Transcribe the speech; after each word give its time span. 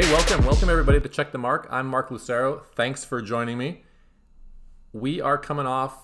Hey, 0.00 0.10
welcome. 0.14 0.46
Welcome, 0.46 0.70
everybody, 0.70 0.98
to 0.98 1.10
Check 1.10 1.30
the 1.30 1.36
Mark. 1.36 1.68
I'm 1.70 1.86
Mark 1.86 2.10
Lucero. 2.10 2.62
Thanks 2.74 3.04
for 3.04 3.20
joining 3.20 3.58
me. 3.58 3.84
We 4.94 5.20
are 5.20 5.36
coming 5.36 5.66
off 5.66 5.94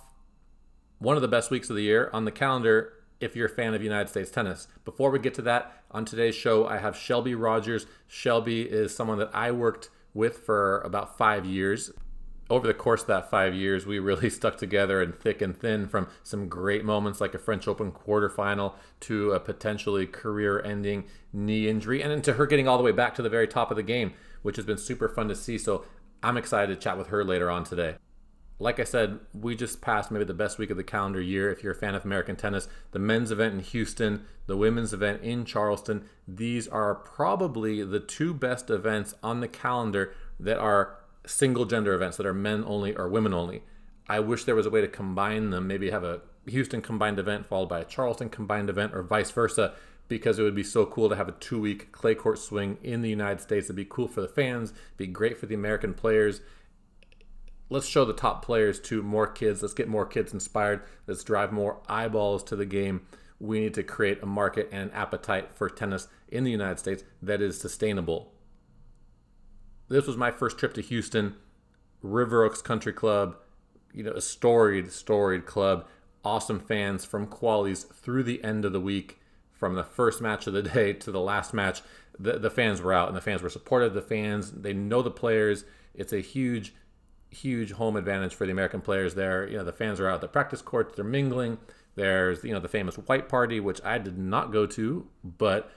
one 0.99 1.17
of 1.17 1.23
the 1.23 1.29
best 1.29 1.51
weeks 1.51 1.71
of 1.71 1.77
the 1.77 1.83
year 1.83 2.11
on 2.13 2.27
the 2.27 2.31
calendar 2.31 2.93
if 3.21 3.35
you're 3.35 3.47
a 3.47 3.49
fan 3.49 3.73
of 3.73 3.83
United 3.83 4.11
States 4.11 4.31
tennis. 4.31 4.69
Before 4.85 5.11
we 5.11 5.19
get 5.19 5.33
to 5.37 5.43
that, 5.43 5.83
on 5.91 6.05
today's 6.05 6.35
show, 6.35 6.67
I 6.67 6.77
have 6.77 6.95
Shelby 6.95 7.35
Rogers. 7.35 7.87
Shelby 8.07 8.65
is 8.65 8.95
someone 8.95 9.17
that 9.17 9.31
I 9.33 9.51
worked 9.51 9.89
with 10.13 10.41
for 10.41 10.83
about 10.83 11.17
five 11.17 11.47
years. 11.47 11.91
Over 12.49 12.69
the 12.69 12.75
course 12.75 13.03
of 13.03 13.09
that 13.09 13.29
five 13.29 13.55
years, 13.55 13.87
we 13.87 13.99
really 13.99 14.31
stuck 14.31 14.57
together 14.57 15.03
and 15.03 15.15
thick 15.15 15.43
and 15.43 15.57
thin 15.57 15.89
from 15.89 16.09
some 16.23 16.49
great 16.49 16.85
moments 16.85 17.21
like 17.21 17.35
a 17.35 17.39
French 17.39 17.67
Open 17.67 17.91
quarterfinal 17.91 18.75
to 19.01 19.33
a 19.33 19.41
potentially 19.41 20.07
career 20.07 20.63
ending 20.63 21.05
knee 21.33 21.69
injury 21.69 22.03
and 22.03 22.13
into 22.13 22.35
her 22.35 22.47
getting 22.47 22.69
all 22.69 22.79
the 22.79 22.85
way 22.85 22.93
back 22.93 23.15
to 23.17 23.23
the 23.23 23.29
very 23.29 23.49
top 23.49 23.71
of 23.71 23.77
the 23.77 23.83
game, 23.83 24.13
which 24.43 24.57
has 24.57 24.65
been 24.65 24.79
super 24.79 25.09
fun 25.09 25.29
to 25.29 25.35
see. 25.35 25.59
So 25.59 25.85
I'm 26.23 26.37
excited 26.37 26.75
to 26.75 26.81
chat 26.81 26.97
with 26.97 27.09
her 27.09 27.25
later 27.25 27.51
on 27.51 27.65
today. 27.65 27.97
Like 28.59 28.81
I 28.81 28.85
said, 28.85 29.21
we 29.35 29.55
just 29.55 29.83
passed 29.83 30.11
maybe 30.11 30.25
the 30.25 30.33
best 30.33 30.57
week 30.57 30.71
of 30.71 30.79
the 30.79 30.85
calendar 30.85 31.21
year. 31.21 31.51
If 31.51 31.63
you're 31.63 31.75
a 31.75 31.77
fan 31.77 31.95
of 31.95 32.07
American 32.07 32.37
tennis, 32.37 32.69
the 32.93 32.99
men's 32.99 33.31
event 33.31 33.53
in 33.53 33.61
Houston, 33.61 34.25
the 34.47 34.57
women's 34.57 34.95
event 34.95 35.23
in 35.23 35.45
Charleston, 35.45 36.07
these 36.27 36.67
are 36.69 36.95
probably 36.95 37.83
the 37.85 38.01
two 38.01 38.33
best 38.33 38.71
events 38.71 39.15
on 39.23 39.41
the 39.41 39.49
calendar 39.49 40.15
that 40.41 40.59
are 40.59 40.97
single 41.27 41.65
gender 41.65 41.95
events, 41.95 42.17
that 42.17 42.27
are 42.27 42.35
men 42.35 42.65
only 42.67 42.95
or 42.97 43.09
women 43.09 43.35
only. 43.35 43.63
I 44.09 44.21
wish 44.21 44.45
there 44.45 44.55
was 44.55 44.67
a 44.67 44.71
way 44.71 44.81
to 44.81 44.89
combine 44.89 45.51
them, 45.51 45.67
maybe 45.67 45.91
have 45.91 46.05
a 46.05 46.21
Houston 46.47 46.81
combined 46.81 47.19
event 47.19 47.47
followed 47.47 47.69
by 47.69 47.81
a 47.81 47.85
Charleston 47.85 48.29
combined 48.29 48.71
event 48.71 48.95
or 48.95 49.03
vice 49.03 49.31
versa, 49.31 49.75
because 50.09 50.39
it 50.39 50.45
would 50.45 50.55
be 50.55 50.63
so 50.63 50.87
cool 50.87 51.09
to 51.09 51.17
have 51.17 51.29
a 51.29 51.33
two 51.33 51.61
week 51.61 51.91
clay 51.91 52.15
court 52.15 52.39
swing 52.39 52.79
in 52.83 53.03
the 53.03 53.11
United 53.11 53.41
States. 53.41 53.67
It'd 53.67 53.77
be 53.77 53.85
cool 53.85 54.07
for 54.07 54.21
the 54.21 54.29
fans, 54.29 54.73
be 54.97 55.07
great 55.07 55.37
for 55.37 55.47
the 55.47 55.55
American 55.55 55.95
players 55.95 56.41
let's 57.69 57.87
show 57.87 58.05
the 58.05 58.13
top 58.13 58.45
players 58.45 58.81
to 58.81 59.03
more 59.03 59.27
kids. 59.27 59.63
Let's 59.63 59.75
get 59.75 59.89
more 59.89 60.07
kids 60.07 60.33
inspired. 60.33 60.83
Let's 61.07 61.25
drive 61.25 61.53
more 61.53 61.81
eyeballs 61.89 62.43
to 62.45 62.57
the 62.57 62.67
game. 62.67 63.07
We 63.39 63.61
need 63.61 63.75
to 63.75 63.83
create 63.83 64.23
a 64.23 64.27
market 64.27 64.69
and 64.73 64.91
an 64.91 64.97
appetite 64.97 65.51
for 65.55 65.69
tennis 65.69 66.09
in 66.29 66.45
the 66.45 66.51
United 66.51 66.79
States 66.79 67.05
that 67.23 67.43
is 67.43 67.61
sustainable. 67.61 68.33
This 69.89 70.07
was 70.07 70.17
my 70.17 70.31
first 70.31 70.59
trip 70.59 70.75
to 70.75 70.83
Houston, 70.83 71.37
River 72.03 72.45
Oaks 72.45 72.63
Country 72.63 72.93
Club, 72.93 73.37
you 73.95 74.03
know, 74.03 74.13
a 74.13 74.21
storied, 74.21 74.93
storied 74.93 75.47
club. 75.47 75.87
Awesome 76.25 76.59
fans 76.59 77.05
from 77.05 77.29
Qualies 77.29 77.89
through 77.89 78.25
the 78.25 78.43
end 78.43 78.65
of 78.65 78.73
the 78.73 78.81
week, 78.81 79.21
from 79.53 79.75
the 79.75 79.85
first 79.85 80.21
match 80.21 80.47
of 80.47 80.53
the 80.55 80.63
day 80.63 80.93
to 80.93 81.13
the 81.13 81.21
last 81.21 81.55
match. 81.55 81.83
The, 82.19 82.39
the 82.39 82.51
fans 82.51 82.81
were 82.81 82.93
out 82.93 83.09
and 83.09 83.17
the 83.17 83.21
fans 83.21 83.43
were 83.43 83.51
supportive. 83.51 83.95
The 83.95 84.03
fans, 84.03 84.51
they 84.51 84.73
know 84.73 85.03
the 85.03 85.11
players. 85.11 85.65
It's 85.95 86.13
a 86.13 86.21
huge 86.21 86.75
huge 87.31 87.73
home 87.73 87.97
advantage 87.97 88.35
for 88.35 88.47
the 88.47 88.53
American 88.53 88.81
players 88.81 89.15
there. 89.15 89.49
You 89.49 89.59
know, 89.59 89.65
the 89.65 89.73
fans 89.73 90.01
are 90.01 90.09
out 90.09 90.17
at 90.17 90.21
the 90.23 90.29
practice 90.29 90.63
courts, 90.63 90.95
they're 90.97 91.05
mingling. 91.05 91.59
There's, 91.95 92.45
you 92.45 92.53
know, 92.53 92.61
the 92.61 92.69
famous 92.69 92.97
white 92.97 93.29
party, 93.29 93.59
which 93.59 93.81
I 93.85 93.99
did 93.99 94.19
not 94.19 94.53
go 94.53 94.67
to, 94.67 95.07
but 95.25 95.73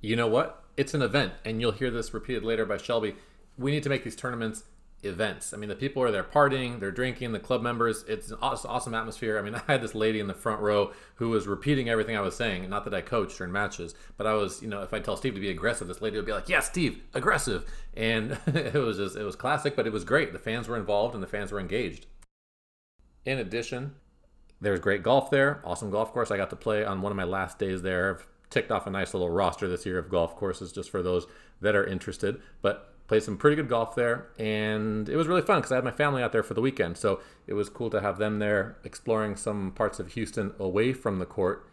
you 0.00 0.14
know 0.14 0.28
what? 0.28 0.62
It's 0.78 0.94
an 0.94 1.02
event, 1.02 1.32
and 1.44 1.60
you'll 1.60 1.72
hear 1.72 1.90
this 1.90 2.14
repeated 2.14 2.44
later 2.44 2.64
by 2.64 2.76
Shelby. 2.76 3.16
We 3.58 3.72
need 3.72 3.82
to 3.82 3.88
make 3.88 4.04
these 4.04 4.14
tournaments 4.14 4.62
events. 5.02 5.52
I 5.52 5.56
mean, 5.56 5.68
the 5.68 5.74
people 5.74 6.00
are 6.04 6.12
there 6.12 6.22
partying, 6.22 6.78
they're 6.78 6.92
drinking, 6.92 7.32
the 7.32 7.40
club 7.40 7.62
members. 7.62 8.04
It's 8.06 8.30
an 8.30 8.38
awesome 8.40 8.94
atmosphere. 8.94 9.40
I 9.40 9.42
mean, 9.42 9.54
I 9.68 9.72
had 9.72 9.82
this 9.82 9.96
lady 9.96 10.20
in 10.20 10.28
the 10.28 10.34
front 10.34 10.60
row 10.60 10.92
who 11.16 11.30
was 11.30 11.48
repeating 11.48 11.88
everything 11.88 12.16
I 12.16 12.20
was 12.20 12.36
saying. 12.36 12.70
Not 12.70 12.84
that 12.84 12.94
I 12.94 13.00
coached 13.00 13.38
during 13.38 13.52
matches, 13.52 13.96
but 14.16 14.28
I 14.28 14.34
was, 14.34 14.62
you 14.62 14.68
know, 14.68 14.82
if 14.82 14.94
I 14.94 15.00
tell 15.00 15.16
Steve 15.16 15.34
to 15.34 15.40
be 15.40 15.50
aggressive, 15.50 15.88
this 15.88 16.00
lady 16.00 16.16
would 16.16 16.26
be 16.26 16.32
like, 16.32 16.48
"Yeah, 16.48 16.60
Steve, 16.60 17.02
aggressive," 17.12 17.68
and 17.94 18.38
it 18.46 18.74
was 18.74 18.98
just, 18.98 19.16
it 19.16 19.24
was 19.24 19.34
classic, 19.34 19.74
but 19.74 19.88
it 19.88 19.92
was 19.92 20.04
great. 20.04 20.32
The 20.32 20.38
fans 20.38 20.68
were 20.68 20.76
involved 20.76 21.12
and 21.12 21.22
the 21.22 21.28
fans 21.28 21.50
were 21.50 21.58
engaged. 21.58 22.06
In 23.24 23.38
addition, 23.38 23.96
there's 24.60 24.78
great 24.78 25.02
golf 25.02 25.28
there. 25.28 25.60
Awesome 25.64 25.90
golf 25.90 26.12
course. 26.12 26.30
I 26.30 26.36
got 26.36 26.50
to 26.50 26.56
play 26.56 26.84
on 26.84 27.02
one 27.02 27.10
of 27.10 27.16
my 27.16 27.24
last 27.24 27.58
days 27.58 27.82
there. 27.82 28.20
Ticked 28.50 28.70
off 28.70 28.86
a 28.86 28.90
nice 28.90 29.14
little 29.14 29.30
roster 29.30 29.68
this 29.68 29.84
year 29.84 29.98
of 29.98 30.08
golf 30.08 30.36
courses 30.36 30.72
just 30.72 30.90
for 30.90 31.02
those 31.02 31.26
that 31.60 31.76
are 31.76 31.84
interested. 31.84 32.40
But 32.62 32.94
played 33.08 33.22
some 33.22 33.38
pretty 33.38 33.56
good 33.56 33.68
golf 33.68 33.94
there, 33.94 34.28
and 34.38 35.08
it 35.08 35.16
was 35.16 35.26
really 35.26 35.42
fun 35.42 35.58
because 35.58 35.72
I 35.72 35.76
had 35.76 35.84
my 35.84 35.90
family 35.90 36.22
out 36.22 36.32
there 36.32 36.42
for 36.42 36.54
the 36.54 36.60
weekend. 36.60 36.96
So 36.98 37.20
it 37.46 37.54
was 37.54 37.68
cool 37.68 37.90
to 37.90 38.00
have 38.00 38.18
them 38.18 38.38
there 38.38 38.76
exploring 38.84 39.36
some 39.36 39.72
parts 39.72 39.98
of 39.98 40.12
Houston 40.12 40.52
away 40.58 40.92
from 40.92 41.18
the 41.18 41.26
court. 41.26 41.66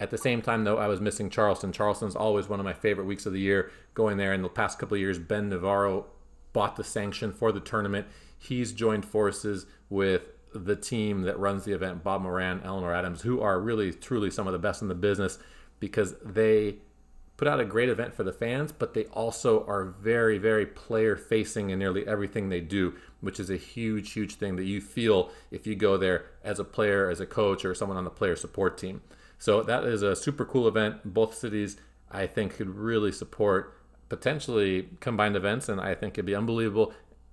At 0.00 0.10
the 0.10 0.18
same 0.18 0.42
time, 0.42 0.64
though, 0.64 0.78
I 0.78 0.88
was 0.88 1.00
missing 1.00 1.30
Charleston. 1.30 1.70
Charleston's 1.70 2.16
always 2.16 2.48
one 2.48 2.58
of 2.58 2.64
my 2.64 2.72
favorite 2.72 3.04
weeks 3.04 3.24
of 3.24 3.32
the 3.32 3.40
year. 3.40 3.70
Going 3.94 4.16
there 4.16 4.32
in 4.32 4.42
the 4.42 4.48
past 4.48 4.80
couple 4.80 4.96
years, 4.96 5.20
Ben 5.20 5.48
Navarro 5.48 6.06
bought 6.52 6.74
the 6.74 6.84
sanction 6.84 7.32
for 7.32 7.52
the 7.52 7.60
tournament. 7.60 8.08
He's 8.36 8.72
joined 8.72 9.04
forces 9.04 9.66
with 9.88 10.22
the 10.52 10.74
team 10.74 11.22
that 11.22 11.38
runs 11.38 11.64
the 11.64 11.72
event, 11.72 12.02
Bob 12.02 12.22
Moran, 12.22 12.60
Eleanor 12.64 12.92
Adams, 12.92 13.22
who 13.22 13.40
are 13.40 13.60
really, 13.60 13.92
truly 13.92 14.30
some 14.30 14.48
of 14.48 14.52
the 14.52 14.58
best 14.58 14.82
in 14.82 14.88
the 14.88 14.94
business 14.94 15.38
because 15.82 16.14
they 16.24 16.76
put 17.36 17.48
out 17.48 17.58
a 17.58 17.64
great 17.64 17.88
event 17.88 18.14
for 18.14 18.22
the 18.22 18.32
fans, 18.32 18.70
but 18.70 18.94
they 18.94 19.04
also 19.06 19.66
are 19.66 19.84
very, 19.84 20.38
very 20.38 20.64
player 20.64 21.16
facing 21.16 21.70
in 21.70 21.80
nearly 21.80 22.06
everything 22.06 22.48
they 22.48 22.60
do, 22.60 22.94
which 23.20 23.40
is 23.40 23.50
a 23.50 23.56
huge, 23.56 24.12
huge 24.12 24.36
thing 24.36 24.54
that 24.54 24.64
you 24.64 24.80
feel 24.80 25.32
if 25.50 25.66
you 25.66 25.74
go 25.74 25.96
there 25.96 26.26
as 26.44 26.60
a 26.60 26.64
player, 26.64 27.10
as 27.10 27.18
a 27.18 27.26
coach, 27.26 27.64
or 27.64 27.74
someone 27.74 27.98
on 27.98 28.04
the 28.04 28.10
player 28.10 28.36
support 28.36 28.78
team. 28.78 29.02
So 29.40 29.60
that 29.64 29.82
is 29.82 30.02
a 30.02 30.14
super 30.14 30.44
cool 30.44 30.68
event. 30.68 31.00
Both 31.04 31.34
cities, 31.34 31.78
I 32.08 32.28
think, 32.28 32.54
could 32.54 32.76
really 32.76 33.10
support 33.10 33.76
potentially 34.08 34.88
combined 35.00 35.34
events, 35.34 35.68
and 35.68 35.80
I 35.80 35.96
think 35.96 36.14
it'd 36.14 36.26
be 36.26 36.36
unbelievable 36.36 36.92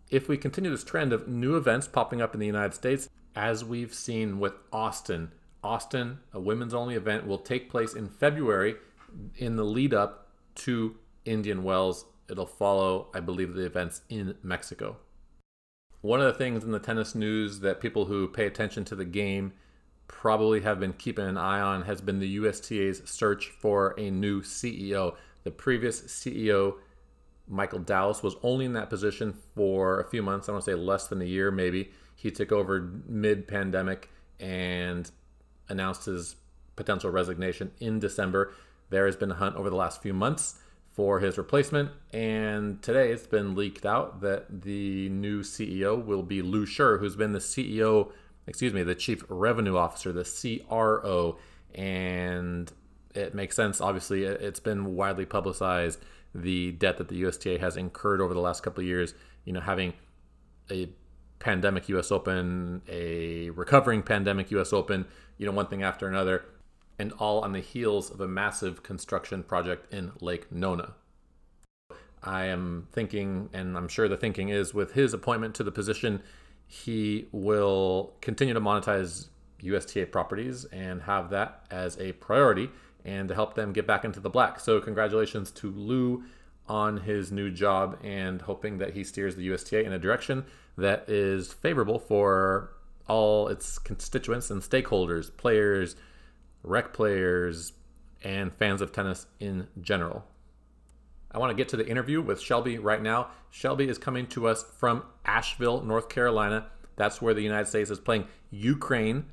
if 0.10 0.28
we 0.28 0.38
continue 0.38 0.72
this 0.72 0.84
trend 0.84 1.14
of 1.14 1.28
new 1.28 1.56
events 1.56 1.88
popping 1.88 2.20
up 2.20 2.34
in 2.34 2.40
the 2.40 2.48
United 2.48 2.74
States, 2.74 3.10
as 3.36 3.64
we've 3.64 3.94
seen 3.94 4.40
with 4.40 4.54
Austin. 4.74 5.34
Austin, 5.64 6.20
a 6.34 6.40
women's 6.40 6.74
only 6.74 6.96
event, 6.96 7.28
will 7.28 7.38
take 7.38 7.70
place 7.70 7.94
in 7.94 8.08
February 8.08 8.76
in 9.36 9.56
the 9.56 9.64
lead 9.64 9.94
up 9.94 10.30
to 10.56 10.96
Indian 11.26 11.64
Wells. 11.64 12.06
It'll 12.30 12.46
follow, 12.46 13.08
I 13.14 13.20
believe, 13.20 13.54
the 13.54 13.66
events 13.66 14.02
in 14.10 14.36
Mexico. 14.44 14.98
One 16.02 16.22
of 16.22 16.28
the 16.28 16.38
things 16.38 16.64
in 16.64 16.72
the 16.72 16.80
tennis 16.80 17.14
news 17.14 17.60
that 17.60 17.82
people 17.82 18.06
who 18.06 18.28
pay 18.28 18.46
attention 18.46 18.86
to 18.86 18.96
the 18.96 19.06
game 19.06 19.54
probably 20.08 20.62
have 20.62 20.80
been 20.80 20.94
keeping 20.94 21.26
an 21.26 21.38
eye 21.38 21.60
on 21.60 21.84
has 21.84 22.02
been 22.02 22.20
the 22.20 22.38
USTA's 22.38 23.02
search 23.06 23.48
for 23.48 23.94
a 23.98 24.10
new 24.10 24.42
CEO. 24.42 25.16
The 25.44 25.52
previous 25.52 26.02
CEO, 26.02 26.76
Michael 27.48 27.80
Dallas, 27.80 28.24
was 28.24 28.36
only 28.44 28.66
in 28.66 28.74
that 28.74 28.90
position 28.90 29.34
for 29.56 30.00
a 30.00 30.10
few 30.10 30.24
months. 30.24 30.48
I 30.48 30.54
want 30.54 30.64
to 30.64 30.72
say 30.72 30.76
less 30.76 31.08
than 31.08 31.22
a 31.22 31.26
year, 31.26 31.52
maybe. 31.52 31.92
He 32.16 32.32
took 32.32 32.52
over 32.52 33.02
mid 33.08 33.48
pandemic 33.48 34.10
and 34.40 35.10
announced 35.70 36.06
his 36.06 36.36
potential 36.76 37.10
resignation 37.12 37.72
in 37.80 38.00
December. 38.00 38.54
There 38.90 39.06
has 39.06 39.16
been 39.16 39.32
a 39.32 39.36
hunt 39.36 39.56
over 39.56 39.70
the 39.70 39.76
last 39.76 40.02
few 40.02 40.14
months 40.14 40.56
for 40.92 41.20
his 41.20 41.38
replacement, 41.38 41.92
and 42.12 42.82
today 42.82 43.12
it's 43.12 43.28
been 43.28 43.56
leaked 43.56 43.86
out 43.86 44.22
that 44.22 44.64
the 44.64 45.08
new 45.10 45.42
CEO 45.44 46.04
will 46.04 46.24
be 46.24 46.42
Lew 46.42 46.66
Sherr, 46.66 47.00
who's 47.00 47.16
been 47.16 47.32
the 47.32 47.40
CEO, 47.40 48.12
excuse 48.48 48.74
me, 48.74 48.84
the 48.84 48.96
Chief 48.96 49.24
Revenue 49.30 49.78
Officer, 49.78 50.12
the 50.12 50.26
CRO, 50.26 51.38
and 51.76 52.72
it 53.16 53.34
makes 53.34 53.56
sense. 53.56 53.80
Obviously, 53.80 54.24
it's 54.24 54.60
been 54.60 54.96
widely 54.96 55.26
publicized 55.26 56.00
the 56.34 56.72
debt 56.74 56.98
that 56.98 57.08
the 57.08 57.22
USTA 57.24 57.60
has 57.60 57.78
incurred 57.78 58.22
over 58.22 58.34
the 58.34 58.40
last 58.40 58.62
couple 58.62 58.82
of 58.82 58.88
years. 58.88 59.14
You 59.46 59.54
know, 59.54 59.62
having 59.62 59.94
a 60.70 60.90
pandemic 61.40 61.90
US 61.90 62.12
Open, 62.12 62.82
a 62.88 63.50
recovering 63.52 64.04
pandemic 64.04 64.52
US 64.52 64.74
Open, 64.74 65.06
you 65.38 65.46
know, 65.46 65.52
one 65.52 65.68
thing 65.68 65.84
after 65.84 66.08
another 66.08 66.46
and 67.00 67.14
all 67.14 67.40
on 67.42 67.54
the 67.54 67.62
heels 67.62 68.12
of 68.12 68.20
a 68.20 68.28
massive 68.28 68.84
construction 68.84 69.42
project 69.42 69.92
in 69.94 70.12
Lake 70.20 70.52
Nona. 70.52 70.94
I 72.22 72.46
am 72.46 72.88
thinking, 72.92 73.50
and 73.54 73.78
I'm 73.78 73.88
sure 73.88 74.10
the 74.10 74.18
thinking 74.18 74.50
is 74.50 74.74
with 74.74 74.92
his 74.92 75.14
appointment 75.14 75.56
to 75.56 75.64
the 75.64 75.72
position, 75.72 76.22
he 76.68 77.28
will 77.32 78.14
continue 78.20 78.54
to 78.54 78.60
monetize 78.60 79.28
USTA 79.62 80.08
properties 80.08 80.66
and 80.66 81.04
have 81.04 81.30
that 81.30 81.66
as 81.72 81.98
a 81.98 82.12
priority 82.14 82.70
and 83.06 83.30
to 83.30 83.36
help 83.36 83.56
them 83.56 83.72
get 83.72 83.88
back 83.88 84.04
into 84.04 84.20
the 84.20 84.30
black. 84.30 84.60
So, 84.60 84.82
congratulations 84.82 85.52
to 85.52 85.72
Lew 85.72 86.24
on 86.70 86.98
his 86.98 87.32
new 87.32 87.50
job 87.50 87.98
and 88.04 88.42
hoping 88.44 88.78
that 88.78 88.94
he 88.94 89.04
steers 89.04 89.36
the 89.36 89.48
USTA 89.50 89.84
in 89.84 89.92
a 89.92 90.00
direction 90.00 90.46
that 90.78 91.10
is 91.10 91.52
favorable 91.52 92.00
for 92.00 92.72
all 93.08 93.48
its 93.48 93.80
constituents 93.80 94.52
and 94.52 94.62
stakeholders, 94.62 95.36
players, 95.36 95.96
rec 96.64 96.94
players, 96.94 97.74
and 98.24 98.54
fans 98.54 98.82
of 98.82 98.92
tennis 98.92 99.26
in 99.40 99.68
general. 99.82 100.26
I 101.32 101.38
want 101.38 101.52
to 101.52 101.56
get 101.56 101.70
to 101.70 101.78
the 101.78 101.88
interview 101.88 102.22
with 102.22 102.42
Shelby 102.42 102.78
right 102.80 103.02
now. 103.02 103.30
Shelby 103.50 103.88
is 103.88 103.98
coming 103.98 104.28
to 104.28 104.48
us 104.48 104.64
from 104.78 105.04
Asheville, 105.26 105.82
North 105.82 106.10
Carolina. 106.10 106.68
That's 106.96 107.22
where 107.22 107.34
the 107.34 107.42
United 107.42 107.68
States 107.68 107.90
is 107.90 108.00
playing 108.00 108.28
Ukraine 108.52 109.26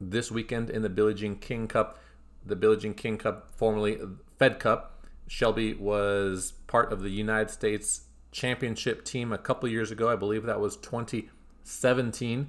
this 0.00 0.30
weekend 0.30 0.70
in 0.70 0.82
the 0.82 0.88
Billie 0.88 1.14
Jean 1.14 1.36
King 1.36 1.68
Cup, 1.68 1.98
the 2.44 2.56
Billie 2.56 2.76
Jean 2.76 2.94
King 2.94 3.18
Cup, 3.18 3.50
formerly 3.56 3.98
Fed 4.38 4.58
Cup. 4.58 4.97
Shelby 5.28 5.74
was 5.74 6.52
part 6.66 6.92
of 6.92 7.02
the 7.02 7.10
United 7.10 7.50
States 7.50 8.02
championship 8.32 9.04
team 9.04 9.32
a 9.32 9.38
couple 9.38 9.68
years 9.68 9.90
ago. 9.90 10.08
I 10.08 10.16
believe 10.16 10.44
that 10.44 10.60
was 10.60 10.76
2017. 10.76 12.48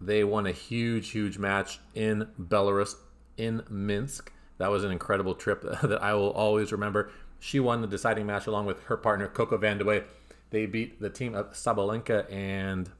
They 0.00 0.24
won 0.24 0.46
a 0.46 0.52
huge, 0.52 1.10
huge 1.10 1.38
match 1.38 1.78
in 1.94 2.28
Belarus, 2.40 2.96
in 3.36 3.62
Minsk. 3.68 4.32
That 4.58 4.70
was 4.70 4.82
an 4.84 4.90
incredible 4.90 5.34
trip 5.34 5.62
that 5.82 6.02
I 6.02 6.14
will 6.14 6.30
always 6.32 6.72
remember. 6.72 7.10
She 7.38 7.60
won 7.60 7.82
the 7.82 7.86
deciding 7.86 8.26
match 8.26 8.46
along 8.46 8.66
with 8.66 8.82
her 8.84 8.96
partner, 8.96 9.28
Coco 9.28 9.58
Vandeweghe. 9.58 10.04
They 10.50 10.66
beat 10.66 11.00
the 11.00 11.10
team 11.10 11.34
of 11.34 11.52
Sabalenka 11.52 12.30
and 12.32 12.90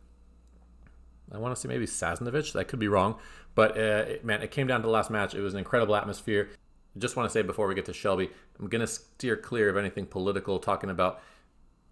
I 1.33 1.39
want 1.39 1.55
to 1.55 1.61
say 1.61 1.69
maybe 1.69 1.87
Sasnovich. 1.87 2.53
That 2.53 2.69
could 2.69 2.79
be 2.79 2.89
wrong. 2.89 3.17
But 3.55 3.79
uh, 3.79 4.05
man, 4.23 4.43
it 4.43 4.51
came 4.51 4.67
down 4.67 4.81
to 4.81 4.87
the 4.87 4.93
last 4.93 5.11
match. 5.11 5.35
It 5.35 5.41
was 5.41 5.55
an 5.55 5.59
incredible 5.59 5.97
atmosphere. 5.97 6.51
Just 6.97 7.17
want 7.17 7.29
to 7.29 7.33
say 7.33 7.43
before 7.43 7.67
we 7.67 7.75
get 7.75 7.87
to 7.87 7.93
Shelby, 7.93 8.31
I'm 8.59 8.69
going 8.69 8.81
to 8.81 8.87
steer 8.87 9.37
clear 9.37 9.69
of 9.69 9.77
anything 9.77 10.07
political, 10.07 10.59
talking 10.59 10.91
about 10.91 11.21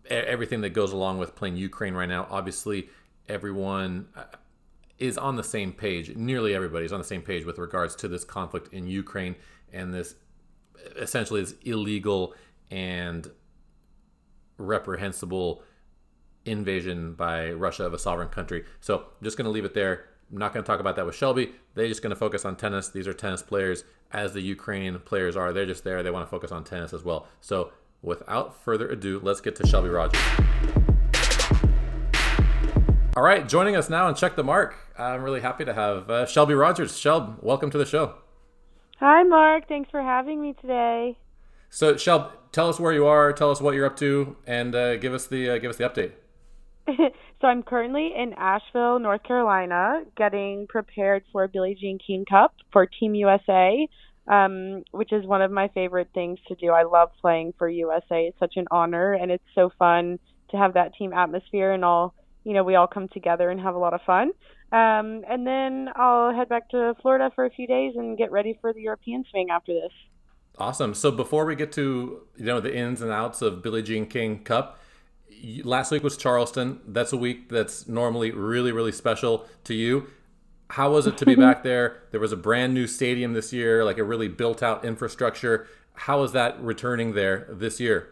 everything 0.09 0.61
that 0.63 0.71
goes 0.71 0.93
along 0.93 1.19
with 1.19 1.35
playing 1.35 1.57
Ukraine 1.57 1.95
right 1.95 2.09
now. 2.09 2.27
Obviously, 2.31 2.89
everyone 3.29 4.09
uh, 4.17 4.25
is 4.99 5.19
on 5.19 5.37
the 5.37 5.45
same 5.45 5.73
page. 5.73 6.15
Nearly 6.15 6.55
everybody 6.55 6.85
is 6.85 6.93
on 6.93 7.01
the 7.01 7.05
same 7.05 7.23
page 7.23 7.45
with 7.45 7.59
regards 7.59 7.97
to 7.97 8.09
this 8.09 8.25
conflict 8.25 8.73
in 8.73 8.87
Ukraine 8.87 9.35
and 9.73 9.93
this 9.93 10.15
essentially 10.97 11.41
this 11.41 11.55
illegal 11.63 12.35
and 12.71 13.31
reprehensible 14.59 15.63
invasion 16.45 17.15
by 17.15 17.51
Russia 17.51 17.85
of 17.85 17.95
a 17.95 17.99
sovereign 17.99 18.29
country. 18.29 18.65
So 18.81 18.99
I'm 18.99 19.25
just 19.25 19.37
going 19.37 19.45
to 19.45 19.51
leave 19.51 19.65
it 19.65 19.75
there. 19.75 20.07
I'm 20.33 20.39
not 20.39 20.55
going 20.55 20.65
to 20.65 20.67
talk 20.67 20.81
about 20.81 20.97
that 20.97 21.05
with 21.05 21.15
Shelby. 21.15 21.53
They're 21.75 21.89
just 21.89 22.01
going 22.01 22.11
to 22.11 22.17
focus 22.17 22.47
on 22.47 22.57
tennis. 22.57 22.89
These 22.89 23.07
are 23.07 23.13
tennis 23.13 23.43
players, 23.43 23.85
as 24.13 24.33
the 24.33 24.41
Ukrainian 24.41 24.99
players 25.01 25.37
are. 25.37 25.53
They're 25.53 25.67
just 25.67 25.85
there. 25.85 26.03
They 26.03 26.11
want 26.11 26.27
to 26.27 26.31
focus 26.31 26.51
on 26.51 26.65
tennis 26.65 26.95
as 26.95 27.05
well. 27.05 27.27
So 27.43 27.71
without 28.01 28.57
further 28.65 28.89
ado, 28.89 29.21
let's 29.23 29.43
get 29.43 29.57
to 29.57 29.67
Shelby 29.67 29.91
Rogers. 29.91 30.23
All 33.15 33.23
right, 33.23 33.47
joining 33.47 33.77
us 33.77 33.91
now 33.91 34.09
and 34.09 34.17
check 34.17 34.35
the 34.35 34.43
mark. 34.43 34.75
I'm 34.99 35.23
really 35.23 35.43
happy 35.43 35.67
to 35.67 35.75
have 35.75 36.09
uh, 36.09 36.25
Shelby 36.25 36.55
Rogers. 36.55 36.99
Shelby, 36.99 37.35
welcome 37.43 37.69
to 37.71 37.77
the 37.77 37.85
show. 37.85 38.15
Hi, 39.01 39.23
Mark. 39.25 39.69
Thanks 39.69 39.91
for 39.91 40.01
having 40.01 40.41
me 40.41 40.55
today. 40.55 41.19
So, 41.69 41.99
Shelby, 41.99 42.31
tell 42.53 42.71
us 42.71 42.81
where 42.81 42.95
you 42.95 43.07
are. 43.07 43.35
Tell 43.35 43.51
us 43.51 43.61
what 43.61 43.75
you're 43.75 43.85
up 43.85 43.99
to, 43.99 44.37
and 44.47 44.75
uh, 44.75 44.97
give 44.97 45.13
us 45.13 45.27
the 45.27 45.51
uh, 45.51 45.59
give 45.59 45.69
us 45.69 45.77
the 45.77 45.85
update. 45.85 46.13
so 47.41 47.47
I'm 47.47 47.63
currently 47.63 48.13
in 48.17 48.33
Asheville, 48.35 48.99
North 48.99 49.23
Carolina, 49.23 50.03
getting 50.17 50.67
prepared 50.69 51.25
for 51.33 51.47
Billie 51.49 51.77
Jean 51.81 51.99
King 52.05 52.25
Cup 52.29 52.55
for 52.73 52.87
Team 52.87 53.15
USA, 53.15 53.87
um, 54.27 54.83
which 54.91 55.13
is 55.13 55.25
one 55.25 55.43
of 55.43 55.51
my 55.51 55.69
favorite 55.69 56.09
things 56.15 56.39
to 56.49 56.55
do. 56.55 56.71
I 56.71 56.83
love 56.83 57.11
playing 57.21 57.55
for 57.59 57.69
USA. 57.69 58.27
It's 58.27 58.39
such 58.39 58.55
an 58.57 58.67
honor, 58.71 59.13
and 59.13 59.31
it's 59.31 59.45
so 59.55 59.71
fun 59.79 60.19
to 60.51 60.57
have 60.57 60.75
that 60.75 60.95
team 60.95 61.13
atmosphere 61.13 61.73
and 61.73 61.85
all. 61.85 62.15
You 62.45 62.55
know, 62.55 62.65
we 62.65 62.75
all 62.75 62.89
come 62.89 63.09
together 63.09 63.51
and 63.51 63.61
have 63.61 63.77
a 63.77 63.79
lot 63.79 63.95
of 63.95 64.01
fun. 64.05 64.33
Um, 64.73 65.23
and 65.29 65.47
then 65.47 65.91
I'll 65.95 66.35
head 66.35 66.49
back 66.49 66.71
to 66.71 66.95
Florida 67.01 67.31
for 67.35 67.45
a 67.45 67.51
few 67.51 67.69
days 67.69 67.93
and 67.95 68.19
get 68.19 68.33
ready 68.33 68.59
for 68.61 68.73
the 68.73 68.81
European 68.81 69.25
swing 69.31 69.49
after 69.51 69.73
this. 69.73 69.93
Awesome. 70.59 70.95
So 70.95 71.11
before 71.11 71.45
we 71.45 71.55
get 71.55 71.73
to 71.73 72.23
you 72.37 72.45
know 72.45 72.61
the 72.61 72.75
ins 72.75 73.01
and 73.01 73.11
outs 73.11 73.43
of 73.43 73.63
Billie 73.63 73.83
Jean 73.83 74.07
King 74.07 74.43
Cup, 74.43 74.81
last 75.65 75.91
week 75.91 76.03
was 76.03 76.17
Charleston. 76.17 76.81
That's 76.87 77.13
a 77.13 77.17
week 77.17 77.49
that's 77.49 77.89
normally 77.89 78.31
really, 78.31 78.73
really 78.73 78.93
special 78.93 79.47
to 79.65 79.75
you. 79.75 80.09
How 80.71 80.93
was 80.93 81.07
it 81.07 81.19
to 81.19 81.27
be 81.27 81.35
back 81.47 81.63
there? 81.63 82.03
There 82.11 82.21
was 82.21 82.33
a 82.33 82.37
brand 82.37 82.75
new 82.75 82.87
stadium 82.87 83.33
this 83.33 83.53
year, 83.53 83.85
like 83.85 83.99
a 83.99 84.05
really 84.05 84.29
built 84.29 84.63
out 84.63 84.85
infrastructure. 84.85 85.67
How 85.95 86.23
is 86.23 86.33
that 86.33 86.61
returning 86.63 87.15
there 87.15 87.47
this 87.51 87.81
year? 87.81 88.09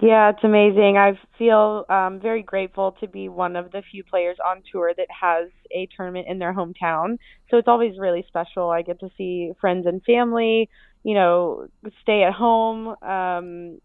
Yeah, 0.00 0.28
it's 0.30 0.44
amazing. 0.44 0.98
I 0.98 1.18
feel 1.38 1.86
um, 1.88 2.20
very 2.20 2.42
grateful 2.42 2.92
to 3.00 3.08
be 3.08 3.30
one 3.30 3.56
of 3.56 3.72
the 3.72 3.82
few 3.90 4.04
players 4.04 4.36
on 4.44 4.62
tour 4.70 4.92
that 4.94 5.06
has 5.10 5.48
a 5.70 5.88
tournament 5.96 6.26
in 6.28 6.38
their 6.38 6.52
hometown. 6.52 7.18
So 7.50 7.56
it's 7.56 7.68
always 7.68 7.98
really 7.98 8.24
special. 8.28 8.68
I 8.68 8.82
get 8.82 9.00
to 9.00 9.08
see 9.16 9.52
friends 9.58 9.86
and 9.86 10.02
family, 10.04 10.68
you 11.02 11.14
know, 11.14 11.68
stay 12.02 12.24
at 12.24 12.34
home, 12.34 12.88
um, 13.02 13.80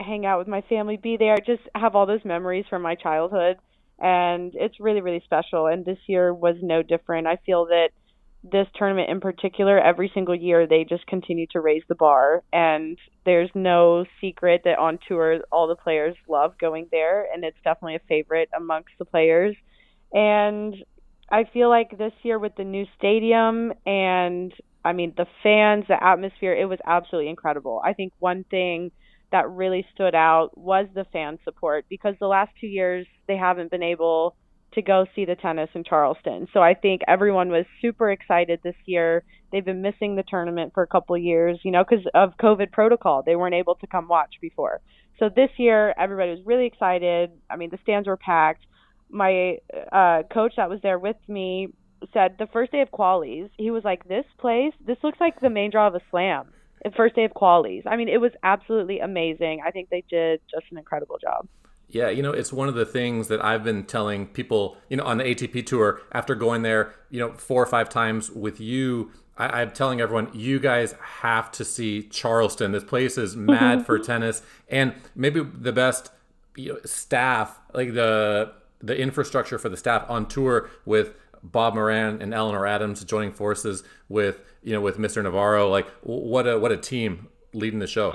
hang 0.00 0.26
out 0.26 0.38
with 0.38 0.48
my 0.48 0.62
family, 0.62 0.96
be 0.96 1.16
there, 1.16 1.36
just 1.38 1.62
have 1.74 1.94
all 1.94 2.06
those 2.06 2.24
memories 2.24 2.64
from 2.68 2.82
my 2.82 2.94
childhood. 2.94 3.56
And 3.98 4.52
it's 4.54 4.80
really, 4.80 5.00
really 5.02 5.22
special. 5.24 5.66
And 5.66 5.84
this 5.84 5.98
year 6.06 6.32
was 6.32 6.56
no 6.62 6.82
different. 6.82 7.26
I 7.26 7.36
feel 7.44 7.66
that 7.66 7.90
this 8.42 8.66
tournament 8.74 9.10
in 9.10 9.20
particular, 9.20 9.78
every 9.78 10.10
single 10.14 10.34
year, 10.34 10.66
they 10.66 10.84
just 10.88 11.06
continue 11.06 11.46
to 11.52 11.60
raise 11.60 11.82
the 11.88 11.94
bar. 11.94 12.42
And 12.52 12.96
there's 13.26 13.50
no 13.54 14.06
secret 14.20 14.62
that 14.64 14.78
on 14.78 14.98
tour, 15.06 15.40
all 15.52 15.68
the 15.68 15.76
players 15.76 16.16
love 16.28 16.56
going 16.58 16.88
there. 16.90 17.26
And 17.32 17.44
it's 17.44 17.58
definitely 17.62 17.96
a 17.96 18.08
favorite 18.08 18.48
amongst 18.56 18.92
the 18.98 19.04
players. 19.04 19.54
And 20.12 20.74
I 21.30 21.44
feel 21.52 21.68
like 21.68 21.98
this 21.98 22.14
year 22.22 22.38
with 22.38 22.56
the 22.56 22.64
new 22.64 22.86
stadium 22.96 23.72
and 23.84 24.52
I 24.82 24.94
mean, 24.94 25.12
the 25.16 25.26
fans, 25.42 25.84
the 25.88 26.02
atmosphere, 26.02 26.54
it 26.54 26.64
was 26.64 26.78
absolutely 26.86 27.28
incredible. 27.28 27.82
I 27.84 27.92
think 27.92 28.14
one 28.18 28.44
thing 28.50 28.90
that 29.32 29.48
really 29.50 29.86
stood 29.94 30.14
out 30.14 30.56
was 30.56 30.86
the 30.94 31.04
fan 31.12 31.38
support 31.44 31.84
because 31.88 32.14
the 32.18 32.26
last 32.26 32.52
two 32.60 32.66
years 32.66 33.06
they 33.28 33.36
haven't 33.36 33.70
been 33.70 33.82
able 33.82 34.36
to 34.74 34.82
go 34.82 35.04
see 35.14 35.24
the 35.24 35.34
tennis 35.34 35.68
in 35.74 35.82
Charleston. 35.84 36.46
So 36.52 36.60
I 36.60 36.74
think 36.74 37.02
everyone 37.08 37.48
was 37.48 37.64
super 37.80 38.10
excited 38.10 38.60
this 38.62 38.76
year. 38.86 39.24
They've 39.50 39.64
been 39.64 39.82
missing 39.82 40.14
the 40.14 40.22
tournament 40.22 40.72
for 40.74 40.82
a 40.82 40.86
couple 40.86 41.16
years, 41.18 41.58
you 41.64 41.72
know, 41.72 41.84
because 41.88 42.04
of 42.14 42.36
COVID 42.40 42.70
protocol. 42.70 43.22
They 43.24 43.34
weren't 43.36 43.54
able 43.54 43.74
to 43.76 43.86
come 43.86 44.06
watch 44.06 44.34
before. 44.40 44.80
So 45.18 45.28
this 45.28 45.50
year, 45.58 45.92
everybody 45.98 46.30
was 46.30 46.40
really 46.46 46.66
excited. 46.66 47.30
I 47.50 47.56
mean, 47.56 47.70
the 47.70 47.78
stands 47.82 48.06
were 48.06 48.16
packed. 48.16 48.64
My 49.10 49.58
uh, 49.92 50.22
coach 50.32 50.54
that 50.56 50.70
was 50.70 50.78
there 50.82 50.98
with 50.98 51.16
me 51.26 51.68
said 52.12 52.36
the 52.38 52.46
first 52.52 52.72
day 52.72 52.80
of 52.80 52.90
qualies, 52.90 53.50
he 53.58 53.70
was 53.70 53.84
like, 53.84 54.08
"This 54.08 54.24
place, 54.38 54.72
this 54.86 54.96
looks 55.02 55.20
like 55.20 55.40
the 55.40 55.50
main 55.50 55.70
draw 55.70 55.88
of 55.88 55.94
a 55.94 56.00
slam." 56.10 56.52
First 56.96 57.14
day 57.14 57.24
of 57.24 57.32
qualies. 57.32 57.82
I 57.86 57.96
mean, 57.96 58.08
it 58.08 58.20
was 58.20 58.32
absolutely 58.42 59.00
amazing. 59.00 59.60
I 59.64 59.70
think 59.70 59.90
they 59.90 60.04
did 60.08 60.40
just 60.50 60.66
an 60.70 60.78
incredible 60.78 61.18
job. 61.18 61.46
Yeah, 61.88 62.08
you 62.08 62.22
know, 62.22 62.30
it's 62.30 62.52
one 62.52 62.68
of 62.68 62.74
the 62.74 62.86
things 62.86 63.28
that 63.28 63.44
I've 63.44 63.64
been 63.64 63.84
telling 63.84 64.28
people, 64.28 64.76
you 64.88 64.96
know, 64.96 65.04
on 65.04 65.18
the 65.18 65.24
ATP 65.24 65.66
tour 65.66 66.00
after 66.12 66.36
going 66.36 66.62
there, 66.62 66.94
you 67.10 67.18
know, 67.18 67.32
four 67.32 67.62
or 67.62 67.66
five 67.66 67.88
times 67.88 68.30
with 68.30 68.60
you. 68.60 69.10
I, 69.36 69.62
am 69.62 69.72
telling 69.72 70.00
everyone, 70.00 70.30
you 70.32 70.60
guys 70.60 70.94
have 71.22 71.50
to 71.52 71.64
see 71.64 72.02
Charleston. 72.04 72.72
This 72.72 72.84
place 72.84 73.18
is 73.18 73.36
mad 73.36 73.86
for 73.86 73.98
tennis, 73.98 74.42
and 74.68 74.94
maybe 75.16 75.42
the 75.42 75.72
best 75.72 76.10
you 76.54 76.74
know, 76.74 76.78
staff, 76.84 77.58
like 77.74 77.94
the 77.94 78.52
the 78.82 78.96
infrastructure 78.98 79.58
for 79.58 79.68
the 79.68 79.76
staff 79.76 80.08
on 80.08 80.26
tour 80.26 80.70
with 80.84 81.14
Bob 81.42 81.74
Moran 81.74 82.20
and 82.22 82.34
Eleanor 82.34 82.66
Adams 82.66 83.04
joining 83.04 83.32
forces 83.32 83.82
with 84.08 84.42
you 84.62 84.72
know 84.72 84.80
with 84.80 84.98
Mr. 84.98 85.22
Navarro. 85.22 85.68
Like 85.68 85.88
what 86.02 86.46
a 86.46 86.58
what 86.58 86.72
a 86.72 86.76
team 86.76 87.28
leading 87.52 87.78
the 87.78 87.86
show. 87.86 88.14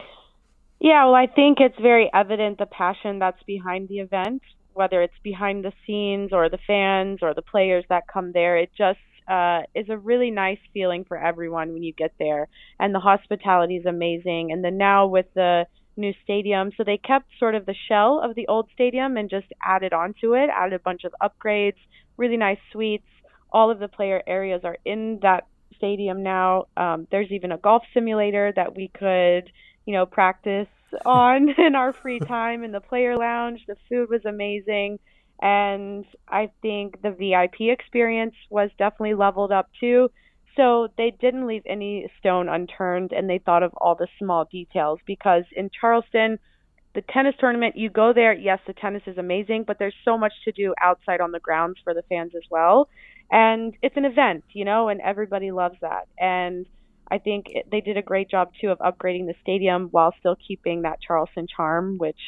Yeah, 0.79 1.05
well, 1.05 1.15
I 1.15 1.27
think 1.27 1.59
it's 1.59 1.79
very 1.81 2.09
evident 2.13 2.57
the 2.57 2.65
passion 2.65 3.19
that's 3.19 3.41
behind 3.43 3.87
the 3.87 3.99
event, 3.99 4.41
whether 4.73 5.01
it's 5.01 5.17
behind 5.23 5.63
the 5.63 5.71
scenes 5.87 6.31
or 6.33 6.49
the 6.49 6.59
fans 6.67 7.19
or 7.21 7.33
the 7.33 7.41
players 7.41 7.85
that 7.89 8.07
come 8.07 8.33
there. 8.33 8.57
It 8.57 8.71
just 8.77 8.99
uh, 9.27 9.61
is 9.73 9.89
a 9.89 9.97
really 9.97 10.31
nice 10.31 10.59
feeling 10.73 11.05
for 11.05 11.17
everyone 11.17 11.73
when 11.73 11.83
you 11.83 11.93
get 11.93 12.13
there, 12.19 12.47
and 12.79 12.93
the 12.93 12.99
hospitality 12.99 13.77
is 13.77 13.85
amazing. 13.85 14.51
And 14.51 14.63
then 14.63 14.77
now 14.77 15.07
with 15.07 15.27
the 15.33 15.65
new 15.97 16.13
stadium, 16.23 16.71
so 16.75 16.83
they 16.83 16.97
kept 16.97 17.25
sort 17.39 17.55
of 17.55 17.65
the 17.65 17.75
shell 17.87 18.21
of 18.23 18.35
the 18.35 18.47
old 18.47 18.67
stadium 18.73 19.15
and 19.15 19.29
just 19.29 19.47
added 19.63 19.93
onto 19.93 20.35
it, 20.35 20.49
added 20.55 20.73
a 20.73 20.79
bunch 20.79 21.05
of 21.05 21.15
upgrades, 21.21 21.77
really 22.17 22.37
nice 22.37 22.59
suites. 22.71 23.07
All 23.51 23.71
of 23.71 23.79
the 23.79 23.87
player 23.87 24.21
areas 24.27 24.61
are 24.63 24.77
in 24.85 25.19
that 25.21 25.47
stadium 25.77 26.23
now. 26.23 26.65
Um, 26.75 27.07
there's 27.11 27.31
even 27.31 27.51
a 27.51 27.57
golf 27.57 27.83
simulator 27.93 28.51
that 28.55 28.75
we 28.75 28.89
could, 28.89 29.51
you 29.85 29.93
know, 29.93 30.05
practice 30.05 30.67
on 31.05 31.49
in 31.57 31.75
our 31.75 31.93
free 31.93 32.19
time 32.19 32.63
in 32.63 32.71
the 32.71 32.81
player 32.81 33.17
lounge. 33.17 33.61
The 33.67 33.77
food 33.89 34.09
was 34.09 34.25
amazing. 34.25 34.99
And 35.41 36.05
I 36.27 36.49
think 36.61 37.01
the 37.01 37.11
VIP 37.11 37.69
experience 37.69 38.35
was 38.49 38.69
definitely 38.77 39.15
leveled 39.15 39.51
up 39.51 39.69
too. 39.79 40.09
So 40.55 40.87
they 40.97 41.11
didn't 41.11 41.47
leave 41.47 41.63
any 41.65 42.09
stone 42.19 42.47
unturned 42.47 43.11
and 43.11 43.29
they 43.29 43.39
thought 43.39 43.63
of 43.63 43.73
all 43.75 43.95
the 43.95 44.07
small 44.17 44.45
details 44.45 44.99
because 45.05 45.43
in 45.55 45.69
Charleston, 45.69 46.39
the 46.95 47.03
tennis 47.13 47.35
tournament, 47.39 47.77
you 47.77 47.89
go 47.89 48.13
there, 48.13 48.33
yes, 48.33 48.59
the 48.65 48.73
tennis 48.73 49.03
is 49.05 49.17
amazing, 49.17 49.65
but 49.67 49.77
there's 49.77 49.93
so 50.03 50.17
much 50.17 50.33
to 50.45 50.51
do 50.51 50.73
outside 50.81 51.21
on 51.21 51.31
the 51.31 51.39
grounds 51.39 51.77
for 51.83 51.93
the 51.93 52.03
fans 52.09 52.31
as 52.35 52.43
well 52.49 52.89
and 53.31 53.75
it's 53.81 53.97
an 53.97 54.05
event, 54.05 54.43
you 54.53 54.65
know, 54.65 54.89
and 54.89 55.01
everybody 55.01 55.51
loves 55.51 55.75
that. 55.81 56.07
And 56.17 56.65
I 57.09 57.17
think 57.17 57.47
it, 57.49 57.67
they 57.71 57.81
did 57.81 57.97
a 57.97 58.01
great 58.01 58.29
job 58.29 58.51
too 58.59 58.69
of 58.69 58.79
upgrading 58.79 59.27
the 59.27 59.35
stadium 59.41 59.89
while 59.91 60.13
still 60.19 60.35
keeping 60.47 60.83
that 60.83 60.99
Charleston 61.05 61.47
charm, 61.53 61.97
which 61.97 62.19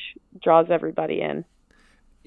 draws 0.41 0.67
everybody 0.69 1.21
in. 1.21 1.45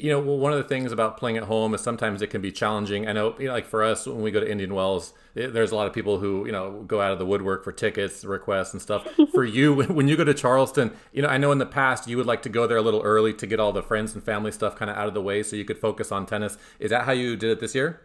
You 0.03 0.11
know, 0.11 0.21
one 0.21 0.53
of 0.53 0.59
the 0.59 0.65
things 0.65 0.93
about 0.93 1.17
playing 1.17 1.37
at 1.37 1.45
home 1.45 1.75
is 1.75 1.81
sometimes 1.81 2.23
it 2.23 2.29
can 2.29 2.41
be 2.41 2.51
challenging. 2.51 3.07
I 3.07 3.13
know, 3.13 3.35
you 3.39 3.47
know, 3.47 3.53
like 3.53 3.67
for 3.67 3.83
us, 3.83 4.07
when 4.07 4.23
we 4.23 4.31
go 4.31 4.41
to 4.41 4.51
Indian 4.51 4.75
Wells, 4.75 5.13
it, 5.35 5.53
there's 5.53 5.71
a 5.71 5.77
lot 5.77 5.87
of 5.87 5.93
people 5.93 6.19
who, 6.19 6.47
you 6.47 6.53
know, 6.53 6.83
go 6.87 7.01
out 7.01 7.13
of 7.13 7.19
the 7.19 7.27
woodwork 7.27 7.65
for 7.65 7.73
tickets, 7.73 8.25
requests, 8.25 8.73
and 8.73 8.81
stuff. 8.81 9.07
for 9.33 9.45
you, 9.45 9.75
when 9.75 10.09
you 10.09 10.17
go 10.17 10.25
to 10.25 10.35
Charleston, 10.35 10.93
you 11.13 11.23
know, 11.23 11.29
I 11.29 11.39
know 11.39 11.53
in 11.53 11.59
the 11.59 11.67
past 11.67 12.09
you 12.09 12.17
would 12.17 12.27
like 12.27 12.43
to 12.43 12.49
go 12.49 12.67
there 12.67 12.79
a 12.79 12.83
little 12.83 13.03
early 13.03 13.35
to 13.35 13.47
get 13.47 13.61
all 13.61 13.73
the 13.73 13.83
friends 13.83 14.15
and 14.15 14.23
family 14.23 14.53
stuff 14.53 14.77
kind 14.77 14.91
of 14.91 14.97
out 14.97 15.09
of 15.09 15.15
the 15.15 15.23
way 15.23 15.43
so 15.43 15.57
you 15.57 15.65
could 15.65 15.79
focus 15.79 16.11
on 16.11 16.27
tennis. 16.27 16.57
Is 16.79 16.91
that 16.91 17.05
how 17.05 17.13
you 17.13 17.37
did 17.37 17.51
it 17.51 17.61
this 17.61 17.75
year? 17.75 18.01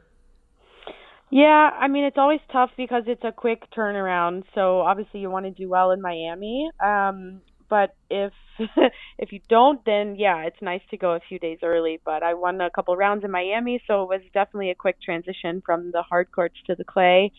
Yeah, 1.32 1.72
I 1.80 1.88
mean 1.88 2.04
it's 2.04 2.18
always 2.18 2.40
tough 2.52 2.70
because 2.78 3.04
it's 3.08 3.24
a 3.24 3.32
quick 3.32 3.64
turnaround. 3.76 4.44
So 4.54 4.82
obviously 4.82 5.22
you 5.22 5.30
want 5.30 5.46
to 5.46 5.52
do 5.52 5.68
well 5.68 5.92
in 5.92 6.02
Miami. 6.02 6.70
Um, 6.84 7.42
but 7.70 7.96
if 8.10 8.34
if 9.18 9.32
you 9.32 9.40
don't, 9.50 9.84
then 9.86 10.16
yeah, 10.18 10.44
it's 10.44 10.62
nice 10.62 10.82
to 10.92 10.98
go 10.98 11.12
a 11.12 11.20
few 11.20 11.40
days 11.40 11.60
early. 11.64 12.00
But 12.04 12.24
I 12.24 12.34
won 12.34 12.62
a 12.62 12.70
couple 12.70 12.96
rounds 12.96 13.24
in 13.24 13.32
Miami, 13.32 13.82
so 13.88 14.04
it 14.04 14.10
was 14.10 14.22
definitely 14.34 14.72
a 14.72 14.76
quick 14.76 15.02
transition 15.02 15.62
from 15.66 15.92
the 15.92 16.02
hard 16.02 16.32
courts 16.32 16.56
to 16.68 16.76
the 16.76 16.84
clay. 16.84 17.32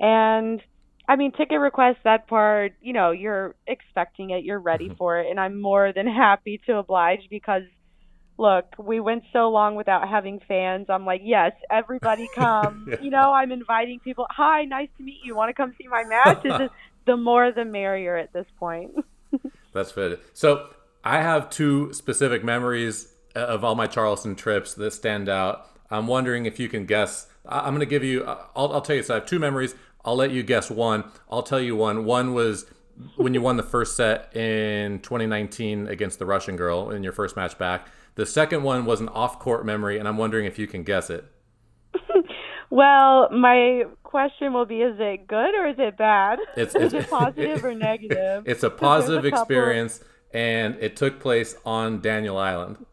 And 0.00 0.60
I 1.08 1.16
mean, 1.16 1.32
ticket 1.32 1.60
requests, 1.60 1.98
that 2.04 2.26
part, 2.26 2.72
you 2.80 2.92
know, 2.92 3.10
you're 3.10 3.54
expecting 3.66 4.30
it, 4.30 4.44
you're 4.44 4.58
ready 4.58 4.86
mm-hmm. 4.86 4.96
for 4.96 5.18
it, 5.18 5.28
and 5.30 5.38
I'm 5.38 5.60
more 5.60 5.92
than 5.92 6.06
happy 6.26 6.60
to 6.66 6.78
oblige 6.78 7.28
because 7.28 7.64
look, 8.38 8.64
we 8.78 8.98
went 8.98 9.22
so 9.32 9.50
long 9.50 9.76
without 9.76 10.08
having 10.08 10.40
fans. 10.48 10.86
I'm 10.88 11.04
like, 11.04 11.20
yes, 11.22 11.52
everybody 11.70 12.28
come. 12.34 12.86
yeah. 12.88 12.96
You 13.00 13.10
know, 13.10 13.32
I'm 13.32 13.52
inviting 13.52 14.00
people. 14.00 14.26
Hi, 14.30 14.64
nice 14.64 14.88
to 14.96 15.02
meet 15.02 15.20
you. 15.22 15.36
Want 15.36 15.50
to 15.50 15.54
come 15.54 15.74
see 15.78 15.86
my 15.86 16.04
match? 16.04 16.70
The 17.04 17.16
more 17.16 17.50
the 17.50 17.64
merrier 17.64 18.16
at 18.16 18.32
this 18.32 18.46
point. 18.58 18.92
That's 19.72 19.92
good. 19.92 20.20
So 20.34 20.68
I 21.04 21.20
have 21.20 21.50
two 21.50 21.92
specific 21.92 22.44
memories 22.44 23.12
uh, 23.34 23.40
of 23.40 23.64
all 23.64 23.74
my 23.74 23.86
Charleston 23.86 24.36
trips 24.36 24.74
that 24.74 24.92
stand 24.92 25.28
out. 25.28 25.68
I'm 25.90 26.06
wondering 26.06 26.46
if 26.46 26.58
you 26.58 26.68
can 26.68 26.86
guess. 26.86 27.28
I'm 27.46 27.74
going 27.74 27.80
to 27.80 27.86
give 27.86 28.04
you. 28.04 28.24
Uh, 28.24 28.46
I'll, 28.54 28.72
I'll 28.72 28.80
tell 28.80 28.96
you. 28.96 29.02
So 29.02 29.14
I 29.14 29.18
have 29.18 29.26
two 29.26 29.38
memories. 29.38 29.74
I'll 30.04 30.16
let 30.16 30.30
you 30.30 30.42
guess 30.42 30.70
one. 30.70 31.04
I'll 31.30 31.42
tell 31.42 31.60
you 31.60 31.76
one. 31.76 32.04
One 32.04 32.34
was 32.34 32.66
when 33.16 33.34
you 33.34 33.40
won 33.40 33.56
the 33.56 33.62
first 33.62 33.96
set 33.96 34.34
in 34.36 35.00
2019 35.00 35.88
against 35.88 36.18
the 36.18 36.26
Russian 36.26 36.56
girl 36.56 36.90
in 36.90 37.02
your 37.02 37.12
first 37.12 37.36
match 37.36 37.58
back. 37.58 37.88
The 38.14 38.26
second 38.26 38.62
one 38.62 38.84
was 38.84 39.00
an 39.00 39.08
off-court 39.08 39.64
memory, 39.64 39.98
and 39.98 40.06
I'm 40.06 40.18
wondering 40.18 40.44
if 40.44 40.58
you 40.58 40.66
can 40.66 40.82
guess 40.82 41.08
it. 41.08 41.24
well, 42.70 43.30
my 43.30 43.84
question 44.12 44.52
will 44.52 44.66
be: 44.66 44.82
Is 44.82 44.96
it 45.00 45.26
good 45.26 45.54
or 45.56 45.66
is 45.66 45.76
it 45.78 45.96
bad? 45.96 46.38
It's, 46.56 46.74
is 46.86 46.92
it 46.92 47.10
positive 47.10 47.64
or 47.64 47.74
negative? 47.74 48.44
It's 48.46 48.62
a 48.62 48.70
positive 48.70 49.24
a 49.24 49.28
experience, 49.28 50.00
and 50.32 50.76
it 50.76 50.94
took 50.94 51.18
place 51.18 51.56
on 51.64 52.00
Daniel 52.00 52.38
Island. 52.38 52.84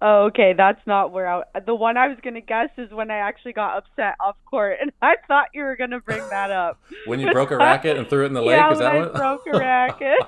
Oh, 0.00 0.24
okay, 0.24 0.52
that's 0.52 0.84
not 0.86 1.12
where 1.12 1.28
I. 1.28 1.42
The 1.64 1.74
one 1.74 1.96
I 1.96 2.08
was 2.08 2.18
gonna 2.22 2.40
guess 2.40 2.70
is 2.76 2.90
when 2.90 3.10
I 3.12 3.18
actually 3.18 3.52
got 3.52 3.78
upset 3.78 4.16
off 4.18 4.36
court, 4.50 4.78
and 4.80 4.90
I 5.00 5.14
thought 5.28 5.46
you 5.54 5.62
were 5.62 5.76
gonna 5.76 6.00
bring 6.00 6.28
that 6.30 6.50
up. 6.50 6.80
when 7.06 7.20
you 7.20 7.30
broke 7.30 7.52
a 7.52 7.56
racket 7.56 7.96
and 7.96 8.08
threw 8.08 8.24
it 8.24 8.26
in 8.26 8.32
the 8.32 8.42
lake, 8.42 8.56
yeah, 8.56 8.72
is 8.72 8.80
that 8.80 8.94
when 8.94 9.08
I 9.08 9.16
broke 9.16 9.46
a 9.46 9.56
racket. 9.56 10.18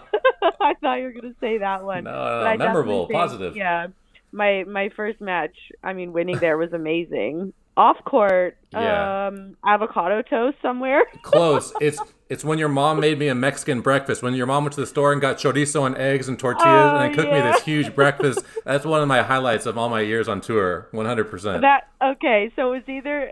I 0.61 0.75
thought 0.81 0.95
you 0.95 1.05
were 1.05 1.13
gonna 1.13 1.35
say 1.41 1.59
that 1.59 1.85
one. 1.85 2.05
No, 2.05 2.13
no, 2.13 2.53
no 2.53 2.57
memorable, 2.57 3.07
think, 3.07 3.19
positive. 3.19 3.57
Yeah, 3.57 3.89
my 4.31 4.63
my 4.65 4.91
first 4.95 5.21
match. 5.21 5.57
I 5.83 5.93
mean, 5.93 6.13
winning 6.13 6.39
there 6.39 6.57
was 6.57 6.73
amazing 6.73 7.53
off 7.77 7.97
court 8.05 8.57
yeah. 8.73 9.27
um 9.27 9.57
avocado 9.67 10.23
toast 10.23 10.57
somewhere 10.63 11.03
close 11.23 11.73
it's 11.81 11.99
it's 12.29 12.45
when 12.45 12.59
your 12.59 12.69
mom 12.69 13.01
made 13.01 13.19
me 13.19 13.29
a 13.29 13.35
mexican 13.35 13.81
breakfast 13.81 14.23
when 14.23 14.35
your 14.35 14.47
mom 14.47 14.65
went 14.65 14.73
to 14.75 14.81
the 14.81 14.87
store 14.87 15.13
and 15.13 15.21
got 15.21 15.39
chorizo 15.39 15.85
and 15.87 15.97
eggs 15.97 16.29
and 16.29 16.39
tortillas 16.39 16.67
oh, 16.67 16.97
and 16.97 17.05
then 17.05 17.15
cooked 17.15 17.33
yeah. 17.33 17.45
me 17.45 17.53
this 17.53 17.63
huge 17.63 17.95
breakfast 17.97 18.41
that's 18.65 18.85
one 18.85 19.01
of 19.01 19.09
my 19.09 19.23
highlights 19.23 19.67
of 19.67 19.77
all 19.77 19.89
my 19.89 20.01
years 20.01 20.29
on 20.29 20.41
tour 20.41 20.89
100% 20.93 21.61
that 21.61 21.89
okay 22.03 22.53
so 22.55 22.73
it 22.73 22.77
was 22.77 22.89
either 22.89 23.31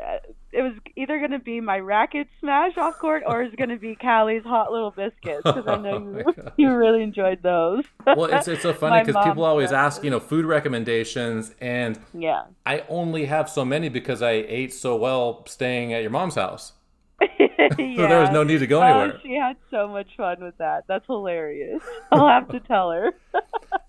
it 0.53 0.61
was 0.61 0.75
either 0.97 1.19
going 1.19 1.31
to 1.31 1.39
be 1.39 1.61
my 1.61 1.79
racket 1.79 2.29
smash 2.41 2.77
off 2.77 2.99
court 2.99 3.23
or 3.27 3.43
it's 3.43 3.55
going 3.57 3.71
to 3.71 3.79
be 3.79 3.95
Callie's 3.95 4.45
hot 4.45 4.71
little 4.71 4.91
biscuits 4.91 5.43
because 5.45 5.65
I 5.67 5.77
know 5.77 5.91
oh 5.97 6.19
you, 6.19 6.25
oh 6.27 6.53
you 6.57 6.75
really 6.75 7.03
enjoyed 7.03 7.43
those. 7.43 7.85
well, 8.07 8.25
it's 8.27 8.49
it's 8.49 8.63
so 8.63 8.73
funny 8.75 9.05
because 9.05 9.25
people 9.25 9.45
always 9.45 9.73
ask, 9.73 10.05
you 10.05 10.11
know, 10.11 10.21
food 10.21 10.45
recommendations, 10.45 11.55
and 11.61 11.99
yeah, 12.13 12.45
I 12.67 12.85
only 12.89 13.25
have 13.25 13.49
so 13.49 13.65
many 13.65 13.89
because 13.89 14.21
I 14.21 14.33
ate 14.33 14.73
so 14.73 14.97
well 14.97 15.45
staying 15.47 15.95
at 15.95 16.03
your 16.03 16.11
mom's 16.11 16.35
house. 16.35 16.73
yeah. 17.21 17.29
So 17.77 18.09
there 18.09 18.21
was 18.21 18.31
no 18.31 18.43
need 18.43 18.59
to 18.59 18.67
go 18.67 18.81
oh, 18.81 18.83
anywhere. 18.83 19.13
Oh, 19.17 19.21
she 19.23 19.35
had 19.35 19.57
so 19.71 19.89
much 19.89 20.09
fun 20.17 20.43
with 20.43 20.59
that. 20.59 20.85
That's 20.89 21.07
hilarious. 21.07 21.83
I'll 22.11 22.29
have 22.29 22.49
to 22.49 22.61
tell 22.61 22.91
her. 22.91 23.13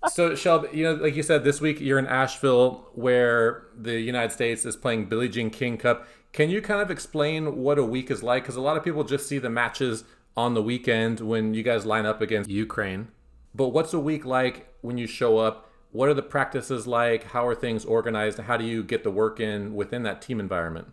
so 0.08 0.34
Shelby, 0.34 0.68
you 0.72 0.84
know, 0.84 0.94
like 0.94 1.16
you 1.16 1.22
said, 1.22 1.44
this 1.44 1.60
week 1.60 1.80
you're 1.80 1.98
in 1.98 2.06
Asheville 2.06 2.88
where 2.94 3.66
the 3.76 4.00
United 4.00 4.32
States 4.32 4.64
is 4.64 4.76
playing 4.76 5.06
Billie 5.06 5.28
Jean 5.28 5.50
King 5.50 5.76
Cup. 5.76 6.06
Can 6.34 6.50
you 6.50 6.60
kind 6.60 6.82
of 6.82 6.90
explain 6.90 7.58
what 7.58 7.78
a 7.78 7.84
week 7.84 8.10
is 8.10 8.24
like? 8.24 8.42
Because 8.42 8.56
a 8.56 8.60
lot 8.60 8.76
of 8.76 8.82
people 8.82 9.04
just 9.04 9.28
see 9.28 9.38
the 9.38 9.48
matches 9.48 10.02
on 10.36 10.54
the 10.54 10.62
weekend 10.62 11.20
when 11.20 11.54
you 11.54 11.62
guys 11.62 11.86
line 11.86 12.06
up 12.06 12.20
against 12.20 12.50
Ukraine. 12.50 13.06
But 13.54 13.68
what's 13.68 13.94
a 13.94 14.00
week 14.00 14.24
like 14.24 14.74
when 14.80 14.98
you 14.98 15.06
show 15.06 15.38
up? 15.38 15.70
What 15.92 16.08
are 16.08 16.14
the 16.14 16.22
practices 16.22 16.88
like? 16.88 17.22
How 17.22 17.46
are 17.46 17.54
things 17.54 17.84
organized? 17.84 18.40
How 18.40 18.56
do 18.56 18.64
you 18.64 18.82
get 18.82 19.04
the 19.04 19.12
work 19.12 19.38
in 19.38 19.76
within 19.76 20.02
that 20.02 20.20
team 20.20 20.40
environment? 20.40 20.88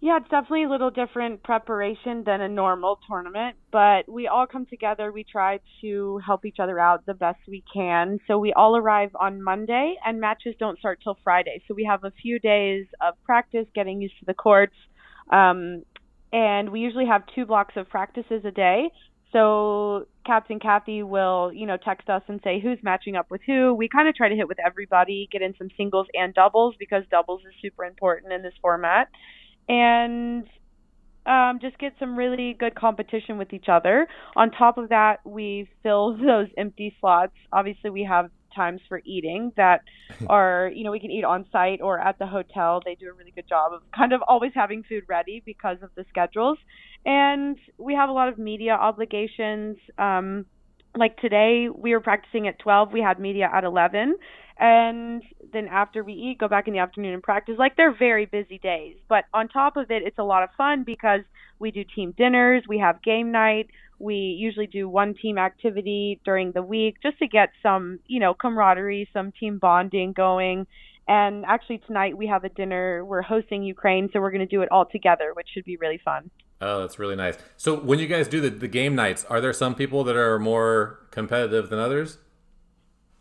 Yeah, 0.00 0.18
it's 0.18 0.28
definitely 0.28 0.64
a 0.64 0.68
little 0.68 0.90
different 0.90 1.42
preparation 1.42 2.22
than 2.24 2.42
a 2.42 2.48
normal 2.48 2.98
tournament, 3.08 3.56
but 3.72 4.06
we 4.08 4.28
all 4.28 4.46
come 4.46 4.66
together. 4.66 5.10
We 5.10 5.24
try 5.24 5.60
to 5.80 6.20
help 6.24 6.44
each 6.44 6.58
other 6.60 6.78
out 6.78 7.06
the 7.06 7.14
best 7.14 7.38
we 7.48 7.64
can. 7.72 8.18
So 8.28 8.38
we 8.38 8.52
all 8.52 8.76
arrive 8.76 9.10
on 9.18 9.42
Monday, 9.42 9.94
and 10.04 10.20
matches 10.20 10.54
don't 10.60 10.78
start 10.78 11.00
till 11.02 11.16
Friday. 11.24 11.62
So 11.66 11.74
we 11.74 11.84
have 11.84 12.04
a 12.04 12.10
few 12.10 12.38
days 12.38 12.86
of 13.00 13.14
practice, 13.24 13.66
getting 13.74 14.02
used 14.02 14.18
to 14.20 14.26
the 14.26 14.34
courts, 14.34 14.76
um, 15.32 15.82
and 16.30 16.70
we 16.70 16.80
usually 16.80 17.06
have 17.06 17.22
two 17.34 17.46
blocks 17.46 17.74
of 17.76 17.88
practices 17.88 18.44
a 18.44 18.50
day. 18.50 18.90
So 19.32 20.06
Captain 20.26 20.60
Kathy 20.60 21.02
will, 21.02 21.52
you 21.52 21.66
know, 21.66 21.78
text 21.82 22.08
us 22.10 22.22
and 22.28 22.40
say 22.44 22.60
who's 22.60 22.78
matching 22.82 23.16
up 23.16 23.30
with 23.30 23.40
who. 23.46 23.74
We 23.74 23.88
kind 23.88 24.08
of 24.08 24.14
try 24.14 24.28
to 24.28 24.36
hit 24.36 24.46
with 24.46 24.58
everybody, 24.64 25.28
get 25.32 25.42
in 25.42 25.54
some 25.58 25.68
singles 25.76 26.06
and 26.14 26.34
doubles 26.34 26.74
because 26.78 27.02
doubles 27.10 27.40
is 27.42 27.54
super 27.62 27.84
important 27.84 28.32
in 28.32 28.42
this 28.42 28.54
format 28.60 29.08
and 29.68 30.46
um, 31.26 31.58
just 31.60 31.78
get 31.78 31.92
some 31.98 32.16
really 32.16 32.54
good 32.58 32.74
competition 32.74 33.36
with 33.36 33.52
each 33.52 33.66
other. 33.68 34.06
On 34.36 34.50
top 34.50 34.78
of 34.78 34.88
that, 34.90 35.18
we 35.24 35.68
fill 35.82 36.16
those 36.16 36.48
empty 36.56 36.94
slots. 37.00 37.34
Obviously, 37.52 37.90
we 37.90 38.04
have 38.04 38.30
times 38.54 38.80
for 38.88 39.02
eating 39.04 39.52
that 39.56 39.82
are, 40.28 40.70
you 40.74 40.84
know, 40.84 40.90
we 40.90 41.00
can 41.00 41.10
eat 41.10 41.24
on 41.24 41.44
site 41.52 41.80
or 41.82 41.98
at 41.98 42.18
the 42.18 42.26
hotel. 42.26 42.80
They 42.84 42.94
do 42.94 43.08
a 43.08 43.12
really 43.12 43.32
good 43.32 43.48
job 43.48 43.72
of 43.72 43.82
kind 43.94 44.12
of 44.12 44.22
always 44.26 44.52
having 44.54 44.82
food 44.84 45.04
ready 45.08 45.42
because 45.44 45.78
of 45.82 45.90
the 45.94 46.04
schedules. 46.08 46.58
And 47.04 47.58
we 47.78 47.94
have 47.94 48.08
a 48.08 48.12
lot 48.12 48.28
of 48.28 48.38
media 48.38 48.72
obligations. 48.72 49.76
Um, 49.98 50.46
like 50.96 51.18
today, 51.18 51.68
we 51.72 51.92
were 51.92 52.00
practicing 52.00 52.48
at 52.48 52.58
12, 52.58 52.92
we 52.92 53.02
had 53.02 53.20
media 53.20 53.50
at 53.52 53.64
11 53.64 54.16
and 54.58 55.22
then 55.52 55.68
after 55.68 56.02
we 56.02 56.12
eat 56.12 56.38
go 56.38 56.48
back 56.48 56.66
in 56.66 56.72
the 56.72 56.78
afternoon 56.78 57.12
and 57.12 57.22
practice 57.22 57.56
like 57.58 57.76
they're 57.76 57.94
very 57.94 58.26
busy 58.26 58.58
days 58.58 58.96
but 59.08 59.24
on 59.34 59.48
top 59.48 59.76
of 59.76 59.90
it 59.90 60.02
it's 60.04 60.18
a 60.18 60.24
lot 60.24 60.42
of 60.42 60.48
fun 60.56 60.82
because 60.84 61.20
we 61.58 61.70
do 61.70 61.84
team 61.94 62.14
dinners 62.16 62.62
we 62.68 62.78
have 62.78 63.02
game 63.02 63.30
night 63.30 63.68
we 63.98 64.14
usually 64.14 64.66
do 64.66 64.88
one 64.88 65.14
team 65.14 65.38
activity 65.38 66.20
during 66.24 66.52
the 66.52 66.62
week 66.62 66.96
just 67.02 67.18
to 67.18 67.26
get 67.26 67.50
some 67.62 67.98
you 68.06 68.18
know 68.18 68.34
camaraderie 68.34 69.08
some 69.12 69.32
team 69.32 69.58
bonding 69.58 70.12
going 70.12 70.66
and 71.08 71.44
actually 71.44 71.78
tonight 71.86 72.16
we 72.16 72.26
have 72.26 72.44
a 72.44 72.48
dinner 72.50 73.04
we're 73.04 73.22
hosting 73.22 73.62
ukraine 73.62 74.08
so 74.12 74.20
we're 74.20 74.30
going 74.30 74.40
to 74.40 74.46
do 74.46 74.62
it 74.62 74.70
all 74.70 74.86
together 74.86 75.32
which 75.34 75.48
should 75.52 75.64
be 75.64 75.76
really 75.76 76.00
fun 76.04 76.30
Oh, 76.58 76.80
that's 76.80 76.98
really 76.98 77.16
nice. 77.16 77.36
So 77.58 77.78
when 77.78 77.98
you 77.98 78.06
guys 78.06 78.28
do 78.28 78.40
the, 78.40 78.48
the 78.48 78.66
game 78.66 78.94
nights, 78.94 79.26
are 79.26 79.42
there 79.42 79.52
some 79.52 79.74
people 79.74 80.04
that 80.04 80.16
are 80.16 80.38
more 80.38 81.00
competitive 81.10 81.68
than 81.68 81.78
others? 81.78 82.16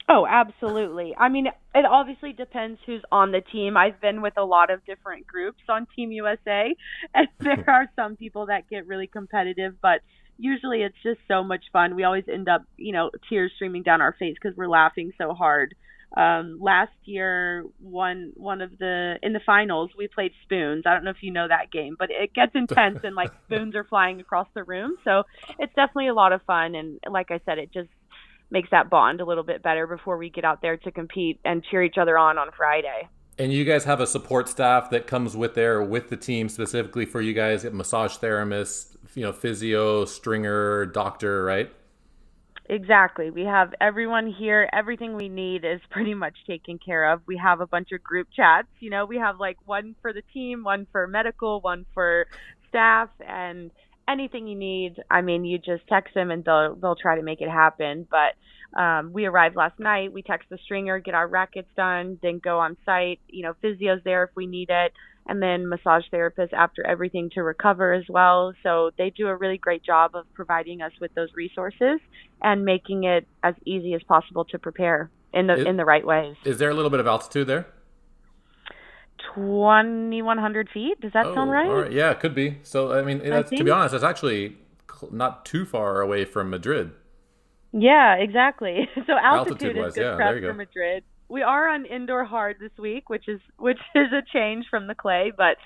Oh, 0.08 0.28
absolutely. 0.30 1.16
I 1.18 1.30
mean, 1.30 1.48
it 1.48 1.86
obviously 1.86 2.32
depends 2.32 2.80
who's 2.86 3.02
on 3.12 3.32
the 3.32 3.42
team. 3.42 3.76
I've 3.76 4.00
been 4.00 4.22
with 4.22 4.38
a 4.38 4.44
lot 4.46 4.70
of 4.70 4.86
different 4.86 5.26
groups 5.26 5.64
on 5.68 5.88
Team 5.96 6.12
USA, 6.12 6.76
and 7.14 7.28
there 7.40 7.64
are 7.68 7.90
some 7.96 8.16
people 8.16 8.46
that 8.48 8.70
get 8.70 8.86
really 8.86 9.08
competitive, 9.08 9.76
but 9.82 10.02
usually 10.38 10.82
it's 10.84 10.96
just 11.02 11.20
so 11.28 11.44
much 11.44 11.64
fun. 11.74 11.96
We 11.96 12.04
always 12.04 12.26
end 12.32 12.48
up, 12.48 12.64
you 12.78 12.94
know, 12.94 13.10
tears 13.30 13.52
streaming 13.56 13.82
down 13.82 14.02
our 14.02 14.14
face 14.14 14.36
because 14.42 14.56
we're 14.56 14.68
laughing 14.68 15.12
so 15.18 15.34
hard. 15.34 15.74
Um, 16.16 16.60
last 16.62 16.94
year, 17.04 17.66
one 17.80 18.32
one 18.36 18.62
of 18.62 18.78
the 18.78 19.16
in 19.24 19.34
the 19.34 19.42
finals, 19.46 19.90
we 19.98 20.08
played 20.08 20.32
spoons. 20.44 20.84
I 20.86 20.94
don't 20.94 21.04
know 21.04 21.12
if 21.12 21.22
you 21.24 21.32
know 21.32 21.48
that 21.48 21.72
game, 21.72 21.96
but 21.98 22.10
it 22.12 22.34
gets 22.34 22.54
intense 22.56 23.00
and 23.04 23.16
like 23.16 23.32
spoons 23.46 23.76
are 23.76 23.84
flying 23.84 24.22
across 24.22 24.48
the 24.54 24.64
room. 24.64 24.96
So 25.04 25.24
it's 25.60 25.74
definitely 25.76 26.08
a 26.08 26.14
lot 26.14 26.32
of 26.32 26.42
fun. 26.44 26.76
And 26.76 27.00
like 27.10 27.32
I 27.32 27.42
said, 27.46 27.58
it 27.58 27.74
just 27.74 27.90
makes 28.52 28.70
that 28.72 28.90
bond 28.90 29.22
a 29.22 29.26
little 29.26 29.44
bit 29.44 29.62
better 29.64 29.88
before 29.88 30.18
we 30.18 30.30
get 30.30 30.46
out 30.46 30.62
there 30.62 30.78
to 30.78 30.92
compete 30.92 31.40
and 31.44 31.64
cheer 31.64 31.84
each 31.84 31.98
other 31.98 32.18
on 32.18 32.38
on 32.38 32.50
Friday. 32.56 33.08
And 33.38 33.52
you 33.52 33.66
guys 33.66 33.84
have 33.84 34.00
a 34.00 34.08
support 34.08 34.48
staff 34.48 34.90
that 34.92 35.08
comes 35.08 35.36
with 35.36 35.56
there 35.56 35.84
with 35.84 36.10
the 36.10 36.16
team 36.16 36.48
specifically 36.48 37.06
for 37.06 37.22
you 37.22 37.34
guys, 37.34 37.66
massage 37.66 38.16
therapist, 38.16 38.96
you 39.14 39.24
know, 39.24 39.34
physio, 39.34 40.06
stringer, 40.06 40.86
doctor, 40.86 41.44
right? 41.44 41.70
Exactly. 42.68 43.30
We 43.30 43.44
have 43.44 43.74
everyone 43.80 44.28
here. 44.28 44.70
Everything 44.74 45.16
we 45.16 45.30
need 45.30 45.66
is 45.66 45.82
pretty 45.90 46.14
much 46.14 46.36
taken 46.48 46.80
care 46.80 47.12
of. 47.12 47.22
We 47.28 47.38
have 47.38 47.62
a 47.62 47.68
bunch 47.68 47.92
of 47.92 48.04
group 48.04 48.28
chats. 48.36 48.68
You 48.80 48.90
know, 48.90 49.06
we 49.06 49.18
have 49.18 49.40
like 49.40 49.58
one 49.66 49.96
for 50.02 50.14
the 50.14 50.24
team, 50.34 50.64
one 50.64 50.88
for 50.92 51.06
medical, 51.08 51.62
one 51.62 51.86
for 51.94 52.28
staff, 52.70 53.10
and 53.26 53.72
anything 54.08 54.48
you 54.48 54.58
need. 54.58 54.96
I 55.10 55.22
mean, 55.22 55.46
you 55.46 55.58
just 55.58 55.88
text 55.88 56.14
them 56.14 56.32
and 56.32 56.44
they'll 56.44 56.76
they'll 56.76 56.96
try 56.96 57.16
to 57.18 57.24
make 57.24 57.42
it 57.42 57.50
happen. 57.50 58.08
But 58.10 58.80
um, 58.80 59.14
we 59.14 59.26
arrived 59.26 59.56
last 59.56 59.80
night. 59.80 60.14
We 60.14 60.22
text 60.22 60.50
the 60.50 60.58
stringer, 60.64 61.00
get 61.00 61.14
our 61.14 61.28
rackets 61.28 61.70
done, 61.76 62.20
then 62.22 62.40
go 62.44 62.60
on 62.60 62.78
site. 62.86 63.20
You 63.28 63.44
know, 63.44 63.54
physio's 63.62 64.02
there 64.04 64.24
if 64.24 64.32
we 64.36 64.48
need 64.48 64.70
it 64.70 64.94
and 65.28 65.42
then 65.42 65.68
massage 65.68 66.04
therapists 66.14 66.54
after 66.54 66.86
everything 66.86 67.30
to 67.32 67.42
recover 67.42 67.94
as 67.94 68.04
well. 68.08 68.54
So 68.64 68.92
they 68.98 69.10
do 69.10 69.28
a 69.28 69.36
really 69.36 69.58
great 69.58 69.84
job 69.84 70.16
of 70.16 70.32
providing 70.34 70.82
us 70.82 70.92
with 71.02 71.14
those 71.16 71.30
resources 71.36 72.00
and 72.42 72.64
making 72.64 73.06
it 73.06 73.28
as 73.44 73.56
easy 73.66 73.94
as 73.94 74.04
possible 74.04 74.46
to 74.46 74.60
prepare 74.60 75.10
in 75.34 75.48
the 75.48 75.56
Is- 75.56 75.66
in 75.66 75.78
the 75.78 75.86
right 75.86 76.06
ways. 76.06 76.36
Is 76.44 76.60
there 76.60 76.70
a 76.70 76.74
little 76.74 76.92
bit 76.92 77.00
of 77.00 77.08
altitude 77.08 77.48
there? 77.48 77.68
Twenty 79.34 80.22
one 80.22 80.38
hundred 80.38 80.70
feet. 80.74 81.00
Does 81.02 81.14
that 81.14 81.26
sound 81.34 81.52
right? 81.52 81.68
Oh, 81.68 81.82
right. 81.82 81.92
Yeah, 81.92 82.12
it 82.12 82.20
could 82.20 82.36
be. 82.36 82.58
So, 82.64 82.94
I 82.94 83.02
mean, 83.02 83.22
that's, 83.28 83.50
to 83.50 83.64
be 83.64 83.72
honest, 83.72 83.94
that's 83.94 84.04
actually 84.04 84.58
not 85.12 85.46
too 85.46 85.66
far 85.66 86.02
away 86.02 86.26
from 86.26 86.50
Madrid. 86.50 86.92
Yeah, 87.72 88.16
exactly. 88.16 88.90
So 89.06 89.14
altitude, 89.14 89.78
Altitude-wise, 89.78 89.88
is 89.90 89.96
good 89.96 90.02
yeah, 90.02 90.16
prep 90.16 90.30
there 90.30 90.40
you 90.40 90.48
for. 90.50 90.54
Madrid. 90.54 91.04
We 91.28 91.42
are 91.42 91.68
on 91.70 91.86
indoor 91.86 92.24
hard 92.24 92.58
this 92.60 92.72
week, 92.78 93.10
which 93.10 93.28
is 93.28 93.42
which 93.58 93.80
is 93.94 94.08
a 94.14 94.22
change 94.34 94.66
from 94.70 94.88
the 94.88 94.96
clay, 94.96 95.32
but 95.36 95.58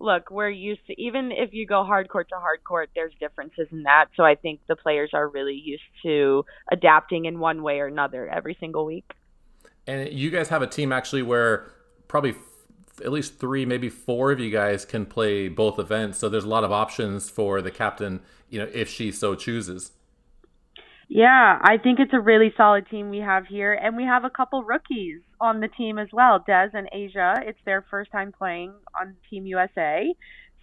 look, 0.00 0.30
we're 0.30 0.50
used 0.50 0.86
to 0.88 1.00
even 1.00 1.32
if 1.32 1.52
you 1.52 1.66
go 1.66 1.84
hard 1.84 2.08
court 2.08 2.28
to 2.30 2.36
hard 2.36 2.62
court, 2.64 2.90
there's 2.94 3.12
differences 3.20 3.68
in 3.72 3.84
that. 3.84 4.06
So 4.16 4.24
I 4.24 4.34
think 4.34 4.60
the 4.68 4.76
players 4.76 5.10
are 5.14 5.28
really 5.28 5.54
used 5.54 5.82
to 6.02 6.44
adapting 6.70 7.24
in 7.24 7.38
one 7.38 7.62
way 7.62 7.80
or 7.80 7.86
another 7.86 8.28
every 8.28 8.56
single 8.60 8.84
week. 8.84 9.10
And 9.86 10.12
you 10.12 10.30
guys 10.30 10.48
have 10.48 10.62
a 10.62 10.66
team 10.66 10.92
actually 10.92 11.22
where 11.22 11.70
probably 12.08 12.34
at 13.02 13.12
least 13.12 13.38
three, 13.38 13.64
maybe 13.64 13.88
four 13.88 14.32
of 14.32 14.40
you 14.40 14.50
guys 14.50 14.84
can 14.84 15.06
play 15.06 15.48
both 15.48 15.78
events. 15.78 16.18
So 16.18 16.28
there's 16.28 16.44
a 16.44 16.48
lot 16.48 16.64
of 16.64 16.72
options 16.72 17.30
for 17.30 17.62
the 17.62 17.70
captain, 17.70 18.20
you 18.48 18.58
know, 18.58 18.68
if 18.72 18.88
she 18.88 19.10
so 19.10 19.34
chooses. 19.34 19.92
Yeah, 21.08 21.58
I 21.62 21.76
think 21.76 22.00
it's 22.00 22.14
a 22.14 22.20
really 22.20 22.52
solid 22.56 22.88
team 22.88 23.10
we 23.10 23.18
have 23.18 23.46
here, 23.46 23.74
and 23.74 23.96
we 23.96 24.04
have 24.04 24.24
a 24.24 24.30
couple 24.30 24.64
rookies 24.64 25.20
on 25.40 25.60
the 25.60 25.68
team 25.68 25.98
as 25.98 26.08
well. 26.12 26.42
Des 26.46 26.70
and 26.72 26.88
Asia, 26.92 27.34
it's 27.42 27.58
their 27.66 27.84
first 27.90 28.10
time 28.10 28.32
playing 28.32 28.72
on 28.98 29.14
Team 29.28 29.46
USA. 29.46 30.14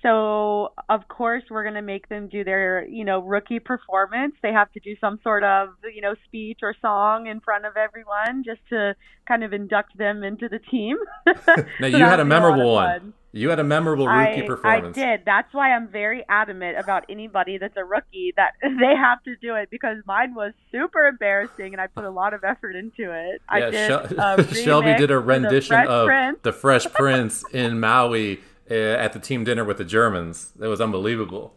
So, 0.01 0.73
of 0.89 1.07
course, 1.07 1.43
we're 1.49 1.63
going 1.63 1.75
to 1.75 1.81
make 1.81 2.09
them 2.09 2.27
do 2.27 2.43
their, 2.43 2.87
you 2.87 3.05
know, 3.05 3.19
rookie 3.19 3.59
performance. 3.59 4.33
They 4.41 4.51
have 4.51 4.71
to 4.71 4.79
do 4.79 4.95
some 4.99 5.19
sort 5.23 5.43
of, 5.43 5.69
you 5.93 6.01
know, 6.01 6.15
speech 6.25 6.59
or 6.63 6.75
song 6.81 7.27
in 7.27 7.39
front 7.39 7.65
of 7.65 7.77
everyone 7.77 8.43
just 8.43 8.61
to 8.69 8.95
kind 9.27 9.43
of 9.43 9.53
induct 9.53 9.97
them 9.97 10.23
into 10.23 10.49
the 10.49 10.59
team. 10.59 10.97
Now 11.79 11.87
you 11.87 11.97
had 11.97 12.19
a 12.19 12.25
memorable 12.25 12.73
one. 12.73 13.13
You 13.33 13.49
had 13.49 13.59
a 13.59 13.63
memorable 13.63 14.07
rookie 14.07 14.43
I, 14.43 14.45
performance. 14.45 14.97
I 14.97 15.01
did. 15.01 15.21
That's 15.25 15.53
why 15.53 15.71
I'm 15.73 15.87
very 15.87 16.25
adamant 16.27 16.77
about 16.77 17.05
anybody 17.09 17.57
that's 17.57 17.77
a 17.77 17.83
rookie 17.83 18.33
that 18.35 18.53
they 18.61 18.95
have 18.95 19.23
to 19.23 19.35
do 19.37 19.55
it 19.55 19.69
because 19.71 19.97
mine 20.05 20.35
was 20.35 20.51
super 20.71 21.07
embarrassing 21.07 21.73
and 21.73 21.79
I 21.79 21.87
put 21.87 22.03
a 22.03 22.09
lot 22.09 22.33
of 22.33 22.43
effort 22.43 22.75
into 22.75 23.11
it. 23.11 23.41
I 23.47 23.59
Yeah, 23.59 23.69
did 23.69 23.87
Shel- 23.87 24.39
a 24.39 24.53
Shelby 24.55 24.95
did 24.95 25.11
a 25.11 25.19
rendition 25.19 25.75
of 25.87 26.07
Prince. 26.07 26.39
the 26.43 26.51
Fresh 26.51 26.91
Prince 26.93 27.45
in 27.53 27.79
Maui 27.79 28.41
at 28.75 29.13
the 29.13 29.19
team 29.19 29.43
dinner 29.43 29.63
with 29.63 29.77
the 29.77 29.85
Germans. 29.85 30.53
It 30.61 30.67
was 30.67 30.81
unbelievable. 30.81 31.53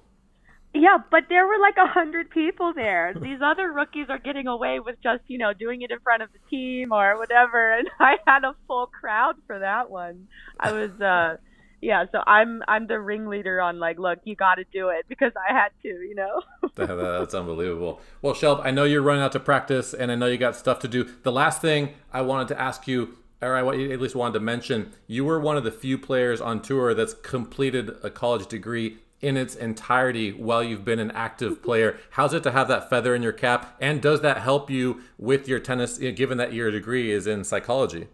Yeah, 0.76 0.98
but 1.08 1.24
there 1.28 1.46
were 1.46 1.58
like 1.60 1.76
a 1.76 1.86
hundred 1.86 2.30
people 2.30 2.72
there. 2.74 3.14
These 3.14 3.38
other 3.40 3.70
rookies 3.70 4.06
are 4.08 4.18
getting 4.18 4.48
away 4.48 4.80
with 4.80 4.96
just, 5.00 5.22
you 5.28 5.38
know, 5.38 5.52
doing 5.52 5.82
it 5.82 5.92
in 5.92 6.00
front 6.00 6.24
of 6.24 6.30
the 6.32 6.40
team 6.50 6.90
or 6.90 7.16
whatever, 7.16 7.72
and 7.72 7.88
I 8.00 8.16
had 8.26 8.42
a 8.42 8.56
full 8.66 8.86
crowd 8.88 9.36
for 9.46 9.60
that 9.60 9.88
one. 9.88 10.26
I 10.58 10.72
was 10.72 10.90
uh 11.00 11.36
yeah, 11.80 12.06
so 12.10 12.22
I'm 12.26 12.62
I'm 12.66 12.86
the 12.86 12.98
ringleader 12.98 13.60
on 13.60 13.78
like, 13.78 13.98
look, 13.98 14.18
you 14.24 14.34
got 14.34 14.56
to 14.56 14.64
do 14.72 14.88
it 14.88 15.04
because 15.06 15.32
I 15.36 15.52
had 15.52 15.68
to, 15.82 15.88
you 15.88 16.14
know. 16.14 16.42
That's 16.74 17.34
unbelievable. 17.34 18.00
Well, 18.22 18.34
Shelb, 18.34 18.64
I 18.64 18.70
know 18.70 18.84
you're 18.84 19.02
running 19.02 19.22
out 19.22 19.32
to 19.32 19.40
practice, 19.40 19.92
and 19.92 20.10
I 20.10 20.14
know 20.14 20.26
you 20.26 20.38
got 20.38 20.56
stuff 20.56 20.78
to 20.80 20.88
do. 20.88 21.06
The 21.22 21.30
last 21.30 21.60
thing 21.60 21.90
I 22.12 22.22
wanted 22.22 22.48
to 22.48 22.60
ask 22.60 22.88
you, 22.88 23.18
or 23.42 23.54
I 23.54 23.60
at 23.60 24.00
least 24.00 24.14
wanted 24.14 24.34
to 24.34 24.40
mention, 24.40 24.92
you 25.06 25.24
were 25.24 25.38
one 25.38 25.56
of 25.56 25.64
the 25.64 25.70
few 25.70 25.98
players 25.98 26.40
on 26.40 26.62
tour 26.62 26.94
that's 26.94 27.14
completed 27.14 27.90
a 28.02 28.10
college 28.10 28.46
degree 28.46 28.98
in 29.20 29.36
its 29.36 29.54
entirety 29.54 30.32
while 30.32 30.62
you've 30.62 30.84
been 30.84 30.98
an 30.98 31.10
active 31.12 31.54
mm-hmm. 31.54 31.64
player. 31.64 31.98
How's 32.10 32.34
it 32.34 32.42
to 32.42 32.50
have 32.50 32.68
that 32.68 32.90
feather 32.90 33.14
in 33.14 33.22
your 33.22 33.32
cap, 33.32 33.76
and 33.80 34.00
does 34.00 34.20
that 34.20 34.38
help 34.38 34.70
you 34.70 35.00
with 35.18 35.48
your 35.48 35.60
tennis, 35.60 35.98
given 35.98 36.38
that 36.38 36.52
your 36.52 36.70
degree 36.70 37.10
is 37.10 37.26
in 37.26 37.44
psychology? 37.44 38.08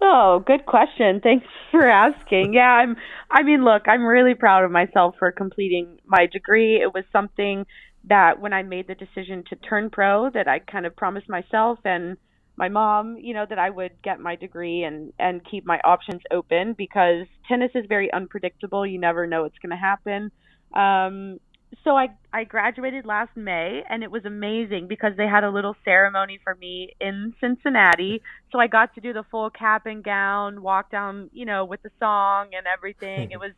Oh, 0.00 0.42
good 0.44 0.66
question. 0.66 1.20
Thanks 1.20 1.46
for 1.70 1.86
asking. 1.86 2.54
Yeah, 2.54 2.70
I'm 2.72 2.96
I 3.30 3.42
mean, 3.42 3.64
look, 3.64 3.88
I'm 3.88 4.04
really 4.04 4.34
proud 4.34 4.64
of 4.64 4.70
myself 4.70 5.14
for 5.18 5.32
completing 5.32 5.98
my 6.04 6.26
degree. 6.26 6.82
It 6.82 6.92
was 6.92 7.04
something 7.12 7.64
that 8.04 8.40
when 8.40 8.52
I 8.52 8.62
made 8.62 8.88
the 8.88 8.94
decision 8.94 9.44
to 9.48 9.56
turn 9.56 9.90
pro 9.90 10.28
that 10.30 10.48
I 10.48 10.58
kind 10.58 10.86
of 10.86 10.96
promised 10.96 11.28
myself 11.28 11.78
and 11.84 12.16
my 12.56 12.68
mom, 12.68 13.16
you 13.18 13.34
know, 13.34 13.46
that 13.48 13.58
I 13.58 13.70
would 13.70 13.92
get 14.02 14.20
my 14.20 14.36
degree 14.36 14.84
and 14.84 15.12
and 15.18 15.40
keep 15.48 15.64
my 15.66 15.78
options 15.84 16.22
open 16.30 16.74
because 16.76 17.26
tennis 17.48 17.70
is 17.74 17.86
very 17.88 18.12
unpredictable. 18.12 18.86
You 18.86 18.98
never 18.98 19.26
know 19.26 19.42
what's 19.42 19.58
going 19.58 19.70
to 19.70 19.76
happen. 19.76 20.30
Um 20.74 21.38
so 21.84 21.96
I 21.96 22.08
I 22.32 22.44
graduated 22.44 23.06
last 23.06 23.36
May 23.36 23.82
and 23.88 24.02
it 24.02 24.10
was 24.10 24.24
amazing 24.24 24.86
because 24.88 25.12
they 25.16 25.26
had 25.26 25.44
a 25.44 25.50
little 25.50 25.74
ceremony 25.84 26.38
for 26.44 26.54
me 26.54 26.94
in 27.00 27.34
Cincinnati. 27.40 28.22
So 28.50 28.58
I 28.58 28.66
got 28.66 28.94
to 28.94 29.00
do 29.00 29.12
the 29.12 29.24
full 29.30 29.48
cap 29.50 29.86
and 29.86 30.04
gown, 30.04 30.62
walk 30.62 30.90
down, 30.90 31.30
you 31.32 31.46
know, 31.46 31.64
with 31.64 31.82
the 31.82 31.90
song 31.98 32.50
and 32.56 32.66
everything. 32.66 33.30
it 33.32 33.38
was 33.38 33.52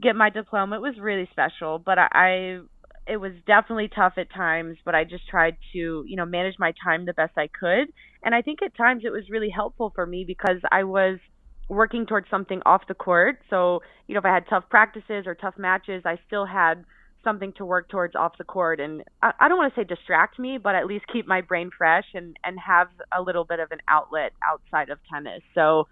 get 0.00 0.16
my 0.16 0.30
diploma. 0.30 0.76
It 0.76 0.82
was 0.82 0.98
really 0.98 1.28
special, 1.32 1.78
but 1.78 1.98
I, 1.98 2.08
I 2.12 2.58
it 3.08 3.16
was 3.16 3.32
definitely 3.46 3.88
tough 3.88 4.14
at 4.18 4.32
times, 4.32 4.76
but 4.84 4.94
I 4.94 5.04
just 5.04 5.26
tried 5.28 5.56
to, 5.72 6.04
you 6.06 6.16
know, 6.16 6.26
manage 6.26 6.56
my 6.58 6.72
time 6.84 7.06
the 7.06 7.14
best 7.14 7.32
I 7.36 7.48
could. 7.48 7.88
And 8.22 8.34
I 8.34 8.42
think 8.42 8.62
at 8.62 8.76
times 8.76 9.02
it 9.04 9.10
was 9.10 9.24
really 9.30 9.50
helpful 9.50 9.92
for 9.94 10.04
me 10.06 10.24
because 10.26 10.58
I 10.70 10.84
was 10.84 11.18
working 11.68 12.06
towards 12.06 12.28
something 12.30 12.60
off 12.66 12.82
the 12.86 12.94
court. 12.94 13.40
So, 13.50 13.80
you 14.06 14.14
know, 14.14 14.18
if 14.18 14.24
I 14.24 14.34
had 14.34 14.44
tough 14.48 14.64
practices 14.70 15.24
or 15.26 15.34
tough 15.34 15.54
matches, 15.56 16.02
I 16.04 16.18
still 16.26 16.46
had 16.46 16.84
something 17.24 17.52
to 17.54 17.64
work 17.64 17.88
towards 17.88 18.14
off 18.14 18.32
the 18.38 18.44
court 18.44 18.80
and 18.80 19.02
I, 19.22 19.32
I 19.40 19.48
don't 19.48 19.58
want 19.58 19.74
to 19.74 19.80
say 19.80 19.84
distract 19.84 20.38
me 20.38 20.56
but 20.56 20.74
at 20.74 20.86
least 20.86 21.04
keep 21.12 21.26
my 21.26 21.40
brain 21.40 21.70
fresh 21.76 22.04
and 22.14 22.36
and 22.44 22.56
have 22.60 22.88
a 23.16 23.20
little 23.20 23.44
bit 23.44 23.58
of 23.58 23.72
an 23.72 23.78
outlet 23.88 24.32
outside 24.48 24.88
of 24.88 24.98
tennis 25.12 25.42
so 25.52 25.88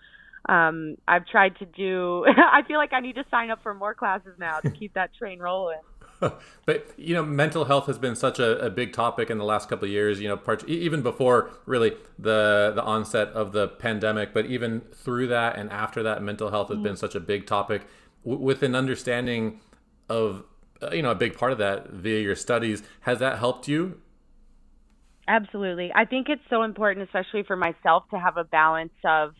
um 0.49 0.97
i've 1.09 1.27
tried 1.27 1.57
to 1.57 1.67
do 1.67 2.25
i 2.53 2.63
feel 2.67 2.79
like 2.79 2.93
i 2.93 3.01
need 3.01 3.17
to 3.17 3.25
sign 3.29 3.51
up 3.51 3.61
for 3.63 3.75
more 3.75 3.93
classes 3.93 4.35
now 4.39 4.61
to 4.61 4.71
keep 4.71 4.95
that 4.95 5.11
train 5.19 5.41
rolling 5.41 5.81
but 6.67 6.87
you 6.97 7.15
know, 7.15 7.23
mental 7.23 7.65
health 7.65 7.87
has 7.87 7.99
been 7.99 8.17
such 8.17 8.39
a, 8.39 8.59
a 8.65 8.71
big 8.71 8.93
topic 8.93 9.31
in 9.31 9.39
the 9.39 9.45
last 9.45 9.69
couple 9.69 9.87
of 9.87 9.91
years. 9.91 10.21
You 10.21 10.29
know, 10.29 10.37
part, 10.37 10.67
even 10.69 11.03
before 11.03 11.51
really 11.67 11.93
the 12.19 12.73
the 12.75 12.83
onset 12.83 13.29
of 13.29 13.53
the 13.53 13.69
pandemic, 13.69 14.33
but 14.33 14.47
even 14.47 14.81
through 14.93 15.29
that 15.29 15.57
and 15.57 15.71
after 15.71 16.03
that, 16.03 16.23
mental 16.23 16.51
health 16.51 16.69
has 16.69 16.79
been 16.79 16.97
such 16.97 17.15
a 17.15 17.21
big 17.21 17.47
topic. 17.47 17.83
W- 18.25 18.43
with 18.43 18.63
an 18.63 18.75
understanding 18.75 19.61
of 20.09 20.45
uh, 20.83 20.91
you 20.91 21.03
know 21.03 21.11
a 21.11 21.17
big 21.17 21.37
part 21.37 21.53
of 21.53 21.59
that 21.59 21.91
via 21.91 22.21
your 22.21 22.37
studies, 22.37 22.83
has 23.01 23.19
that 23.19 23.39
helped 23.39 23.69
you? 23.69 24.01
Absolutely. 25.29 25.91
I 25.95 26.05
think 26.05 26.29
it's 26.29 26.43
so 26.49 26.63
important, 26.63 27.05
especially 27.07 27.43
for 27.43 27.57
myself, 27.57 28.05
to 28.11 28.19
have 28.19 28.37
a 28.37 28.45
balance 28.45 28.93
of, 29.05 29.35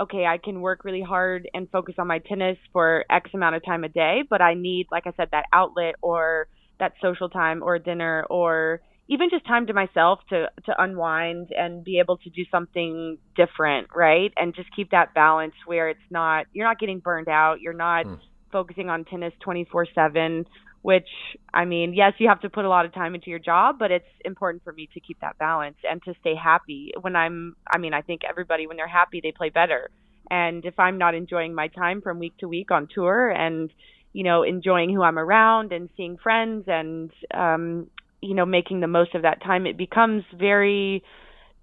okay, 0.00 0.24
I 0.26 0.38
can 0.42 0.60
work 0.60 0.84
really 0.84 1.02
hard 1.02 1.48
and 1.54 1.68
focus 1.70 1.94
on 1.98 2.06
my 2.06 2.18
tennis 2.26 2.58
for 2.72 3.04
X 3.10 3.30
amount 3.34 3.56
of 3.56 3.64
time 3.64 3.84
a 3.84 3.88
day, 3.88 4.22
but 4.28 4.40
I 4.40 4.54
need, 4.54 4.86
like 4.90 5.06
I 5.06 5.12
said, 5.16 5.28
that 5.32 5.46
outlet 5.52 5.94
or 6.02 6.46
that 6.80 6.92
social 7.02 7.28
time 7.28 7.62
or 7.62 7.78
dinner 7.78 8.24
or 8.30 8.80
even 9.08 9.28
just 9.30 9.46
time 9.46 9.66
to 9.66 9.72
myself 9.74 10.20
to 10.30 10.46
to 10.64 10.82
unwind 10.82 11.48
and 11.56 11.84
be 11.84 11.98
able 11.98 12.16
to 12.18 12.30
do 12.30 12.42
something 12.50 13.18
different, 13.36 13.88
right? 13.94 14.32
And 14.36 14.54
just 14.54 14.68
keep 14.74 14.90
that 14.90 15.14
balance 15.14 15.54
where 15.66 15.88
it's 15.88 16.00
not 16.10 16.46
you're 16.52 16.66
not 16.66 16.78
getting 16.78 17.00
burned 17.00 17.28
out, 17.28 17.60
you're 17.60 17.72
not 17.74 18.06
Mm. 18.06 18.18
focusing 18.52 18.88
on 18.90 19.04
tennis 19.04 19.32
24/7 19.42 20.44
which 20.82 21.08
I 21.54 21.64
mean, 21.64 21.94
yes, 21.94 22.12
you 22.18 22.28
have 22.28 22.40
to 22.40 22.50
put 22.50 22.64
a 22.64 22.68
lot 22.68 22.84
of 22.84 22.92
time 22.92 23.14
into 23.14 23.30
your 23.30 23.38
job, 23.38 23.76
but 23.78 23.90
it's 23.90 24.04
important 24.24 24.64
for 24.64 24.72
me 24.72 24.88
to 24.94 25.00
keep 25.00 25.20
that 25.20 25.38
balance 25.38 25.76
and 25.88 26.02
to 26.02 26.14
stay 26.20 26.34
happy. 26.34 26.92
When 27.00 27.16
I'm 27.16 27.56
I 27.72 27.78
mean, 27.78 27.94
I 27.94 28.02
think 28.02 28.22
everybody 28.28 28.66
when 28.66 28.76
they're 28.76 28.88
happy, 28.88 29.20
they 29.22 29.32
play 29.32 29.48
better. 29.48 29.90
And 30.30 30.64
if 30.64 30.78
I'm 30.78 30.98
not 30.98 31.14
enjoying 31.14 31.54
my 31.54 31.68
time 31.68 32.00
from 32.02 32.18
week 32.18 32.36
to 32.38 32.48
week 32.48 32.70
on 32.70 32.88
tour 32.92 33.30
and 33.30 33.70
you 34.12 34.24
know, 34.24 34.42
enjoying 34.42 34.92
who 34.92 35.02
I'm 35.02 35.18
around 35.18 35.72
and 35.72 35.88
seeing 35.96 36.18
friends 36.18 36.64
and 36.66 37.10
um 37.32 37.88
you 38.20 38.34
know, 38.34 38.46
making 38.46 38.80
the 38.80 38.86
most 38.86 39.14
of 39.16 39.22
that 39.22 39.42
time, 39.42 39.66
it 39.66 39.76
becomes 39.76 40.22
very 40.38 41.02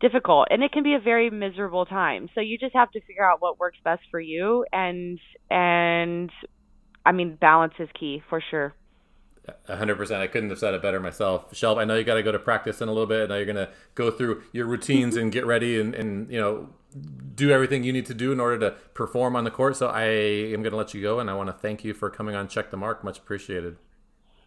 difficult 0.02 0.48
and 0.50 0.64
it 0.64 0.72
can 0.72 0.84
be 0.84 0.94
a 0.94 1.00
very 1.00 1.30
miserable 1.30 1.86
time. 1.86 2.30
So 2.36 2.42
you 2.42 2.58
just 2.58 2.74
have 2.74 2.92
to 2.92 3.02
figure 3.02 3.30
out 3.30 3.42
what 3.42 3.60
works 3.60 3.78
best 3.84 4.02
for 4.10 4.20
you 4.20 4.66
and 4.72 5.20
and 5.52 6.32
I 7.06 7.12
mean 7.12 7.36
balance 7.36 7.74
is 7.80 7.90
key 8.00 8.22
for 8.30 8.42
sure. 8.50 8.74
Hundred 9.68 9.96
percent. 9.96 10.22
I 10.22 10.28
couldn't 10.28 10.50
have 10.50 10.60
said 10.60 10.74
it 10.74 10.82
better 10.82 11.00
myself. 11.00 11.52
Shelb, 11.52 11.78
I 11.78 11.86
know 11.86 11.96
you 11.96 12.04
got 12.04 12.16
to 12.16 12.24
go 12.24 12.32
to 12.32 12.40
practice 12.40 12.82
in 12.82 12.90
a 12.90 12.92
little 12.92 13.08
bit. 13.08 13.22
and 13.22 13.30
Now 13.30 13.36
you're 13.36 13.46
gonna 13.46 13.70
go 13.96 14.12
through 14.12 14.44
your 14.52 14.66
routines 14.66 15.16
and 15.16 15.32
get 15.32 15.46
ready 15.46 15.80
and, 15.80 15.94
and 15.96 16.32
you 16.32 16.40
know 16.40 16.70
do 17.36 17.52
everything 17.52 17.84
you 17.84 17.94
need 17.94 18.08
to 18.08 18.14
do 18.14 18.32
in 18.32 18.40
order 18.40 18.58
to 18.60 18.76
perform 18.94 19.36
on 19.36 19.44
the 19.44 19.52
court. 19.52 19.78
So 19.78 19.88
I 19.88 20.04
am 20.04 20.64
gonna 20.64 20.76
let 20.76 20.94
you 20.94 21.02
go, 21.02 21.20
and 21.20 21.30
I 21.30 21.34
want 21.34 21.48
to 21.48 21.54
thank 21.54 21.84
you 21.84 21.94
for 21.94 22.10
coming 22.10 22.36
on. 22.36 22.48
Check 22.48 22.72
the 22.72 22.78
mark. 22.78 23.04
Much 23.04 23.18
appreciated. 23.18 23.78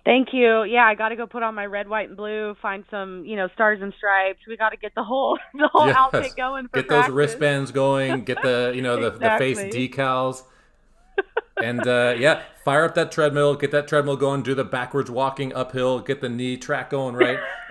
Thank 0.04 0.28
you. 0.32 0.64
Yeah, 0.64 0.84
I 0.84 0.96
got 0.96 1.10
to 1.10 1.16
go 1.16 1.28
put 1.28 1.44
on 1.44 1.54
my 1.54 1.66
red, 1.66 1.88
white, 1.88 2.08
and 2.08 2.16
blue. 2.16 2.56
Find 2.60 2.84
some, 2.90 3.24
you 3.24 3.36
know, 3.36 3.48
stars 3.54 3.78
and 3.80 3.94
stripes. 3.96 4.40
We 4.48 4.56
got 4.56 4.70
to 4.70 4.76
get 4.76 4.92
the 4.96 5.04
whole 5.04 5.38
the 5.54 5.68
whole 5.68 5.86
yes. 5.86 5.96
outfit 5.96 6.32
going. 6.36 6.64
get 6.74 6.88
practice. 6.88 7.06
those 7.06 7.14
wristbands 7.14 7.70
going. 7.70 8.24
Get 8.24 8.42
the 8.42 8.72
you 8.74 8.82
know 8.82 9.00
the, 9.00 9.14
exactly. 9.14 9.54
the 9.54 9.60
face 9.62 9.74
decals. 9.96 10.42
And 11.62 11.87
uh, 11.87 12.14
yeah, 12.18 12.42
fire 12.64 12.85
up 12.85 12.94
that 12.96 13.12
treadmill. 13.12 13.55
Get 13.55 13.70
that 13.70 13.88
treadmill 13.88 14.16
going. 14.16 14.42
Do 14.42 14.55
the 14.55 14.64
backwards 14.64 15.11
walking 15.11 15.55
uphill. 15.55 16.01
Get 16.01 16.20
the 16.20 16.29
knee 16.29 16.57
track 16.57 16.90
going 16.90 17.14
right. 17.14 17.38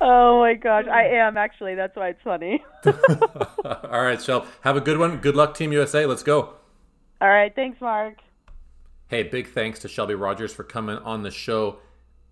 oh 0.00 0.40
my 0.40 0.54
gosh, 0.54 0.86
I 0.86 1.04
am 1.04 1.36
actually. 1.36 1.74
That's 1.74 1.94
why 1.94 2.08
it's 2.08 2.22
funny. 2.22 2.64
All 3.64 4.02
right, 4.02 4.20
Shel. 4.20 4.46
Have 4.62 4.76
a 4.76 4.80
good 4.80 4.98
one. 4.98 5.18
Good 5.18 5.36
luck, 5.36 5.54
Team 5.54 5.72
USA. 5.72 6.06
Let's 6.06 6.22
go. 6.22 6.54
All 7.20 7.28
right. 7.28 7.54
Thanks, 7.54 7.80
Mark. 7.80 8.16
Hey, 9.08 9.22
big 9.22 9.48
thanks 9.48 9.78
to 9.80 9.88
Shelby 9.88 10.14
Rogers 10.14 10.52
for 10.52 10.64
coming 10.64 10.98
on 10.98 11.22
the 11.22 11.30
show. 11.30 11.78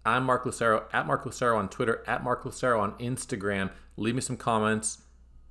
I'm 0.05 0.25
Mark 0.25 0.45
Lucero 0.45 0.85
at 0.93 1.07
Mark 1.07 1.25
Lucero 1.25 1.57
on 1.57 1.69
Twitter, 1.69 2.03
at 2.07 2.23
Mark 2.23 2.45
Lucero 2.45 2.81
on 2.81 2.93
Instagram. 2.99 3.71
Leave 3.97 4.14
me 4.14 4.21
some 4.21 4.37
comments. 4.37 4.99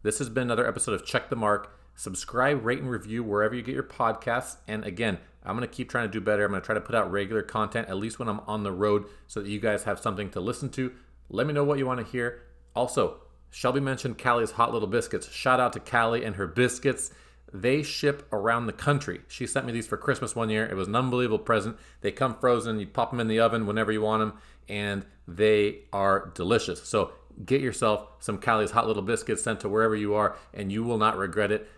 This 0.04 0.20
has 0.20 0.30
been 0.30 0.44
another 0.44 0.68
episode 0.68 0.94
of 0.94 1.06
Check 1.06 1.30
the 1.30 1.36
Mark. 1.36 1.72
Subscribe, 1.96 2.66
rate, 2.66 2.80
and 2.80 2.90
review 2.90 3.24
wherever 3.24 3.56
you 3.56 3.62
get 3.62 3.76
your 3.76 3.84
podcasts. 3.84 4.58
And 4.68 4.84
again, 4.84 5.20
I'm 5.44 5.58
going 5.58 5.68
to 5.68 5.74
keep 5.74 5.90
trying 5.90 6.08
to 6.08 6.12
do 6.12 6.22
better. 6.22 6.46
I'm 6.46 6.52
going 6.52 6.62
to 6.62 6.66
try 6.66 6.76
to 6.76 6.82
put 6.82 6.96
out 6.96 7.12
regular 7.12 7.44
content, 7.44 7.90
at 7.90 7.98
least 7.98 8.20
when 8.20 8.28
I'm 8.28 8.42
on 8.42 8.64
the 8.64 8.72
road, 8.72 9.06
so 9.28 9.42
that 9.42 9.50
you 9.50 9.60
guys 9.60 9.84
have 9.84 10.00
something 10.00 10.30
to 10.32 10.40
listen 10.40 10.70
to. 10.72 10.92
Let 11.30 11.48
me 11.48 11.54
know 11.54 11.64
what 11.64 11.78
you 11.78 11.86
want 11.86 12.00
to 12.00 12.12
hear. 12.12 12.42
Also, 12.76 13.18
Shelby 13.52 13.80
mentioned 13.80 14.18
Callie's 14.18 14.52
Hot 14.52 14.74
Little 14.74 14.88
Biscuits. 14.88 15.32
Shout 15.32 15.60
out 15.60 15.74
to 15.74 15.80
Callie 15.80 16.24
and 16.24 16.36
her 16.38 16.48
biscuits. 16.48 17.12
They 17.54 17.84
ship 17.84 18.28
around 18.32 18.66
the 18.66 18.74
country. 18.74 19.22
She 19.28 19.46
sent 19.46 19.68
me 19.68 19.72
these 19.72 19.86
for 19.86 19.96
Christmas 19.96 20.36
one 20.36 20.50
year. 20.50 20.66
It 20.66 20.76
was 20.76 20.88
an 20.88 20.96
unbelievable 20.96 21.38
present. 21.38 21.78
They 22.02 22.12
come 22.12 22.36
frozen. 22.36 22.80
You 22.80 22.88
pop 22.88 23.12
them 23.12 23.20
in 23.20 23.28
the 23.28 23.40
oven 23.40 23.68
whenever 23.68 23.92
you 23.92 24.02
want 24.02 24.22
them, 24.22 24.40
and 24.68 25.06
they 25.28 25.82
are 25.94 26.32
delicious. 26.34 26.82
So 26.84 27.12
get 27.46 27.62
yourself 27.62 28.08
some 28.20 28.40
Callie's 28.40 28.72
Hot 28.72 28.88
Little 28.88 29.04
Biscuits 29.04 29.44
sent 29.44 29.60
to 29.60 29.70
wherever 29.70 29.96
you 29.96 30.16
are, 30.16 30.36
and 30.52 30.72
you 30.72 30.84
will 30.84 30.98
not 30.98 31.16
regret 31.16 31.52
it. 31.52 31.70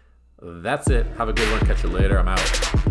That's 0.47 0.89
it. 0.89 1.08
Have 1.17 1.27
a 1.29 1.34
good 1.34 1.51
one. 1.51 1.65
Catch 1.65 1.84
you 1.84 1.89
later. 1.89 2.19
I'm 2.19 2.27
out. 2.27 2.85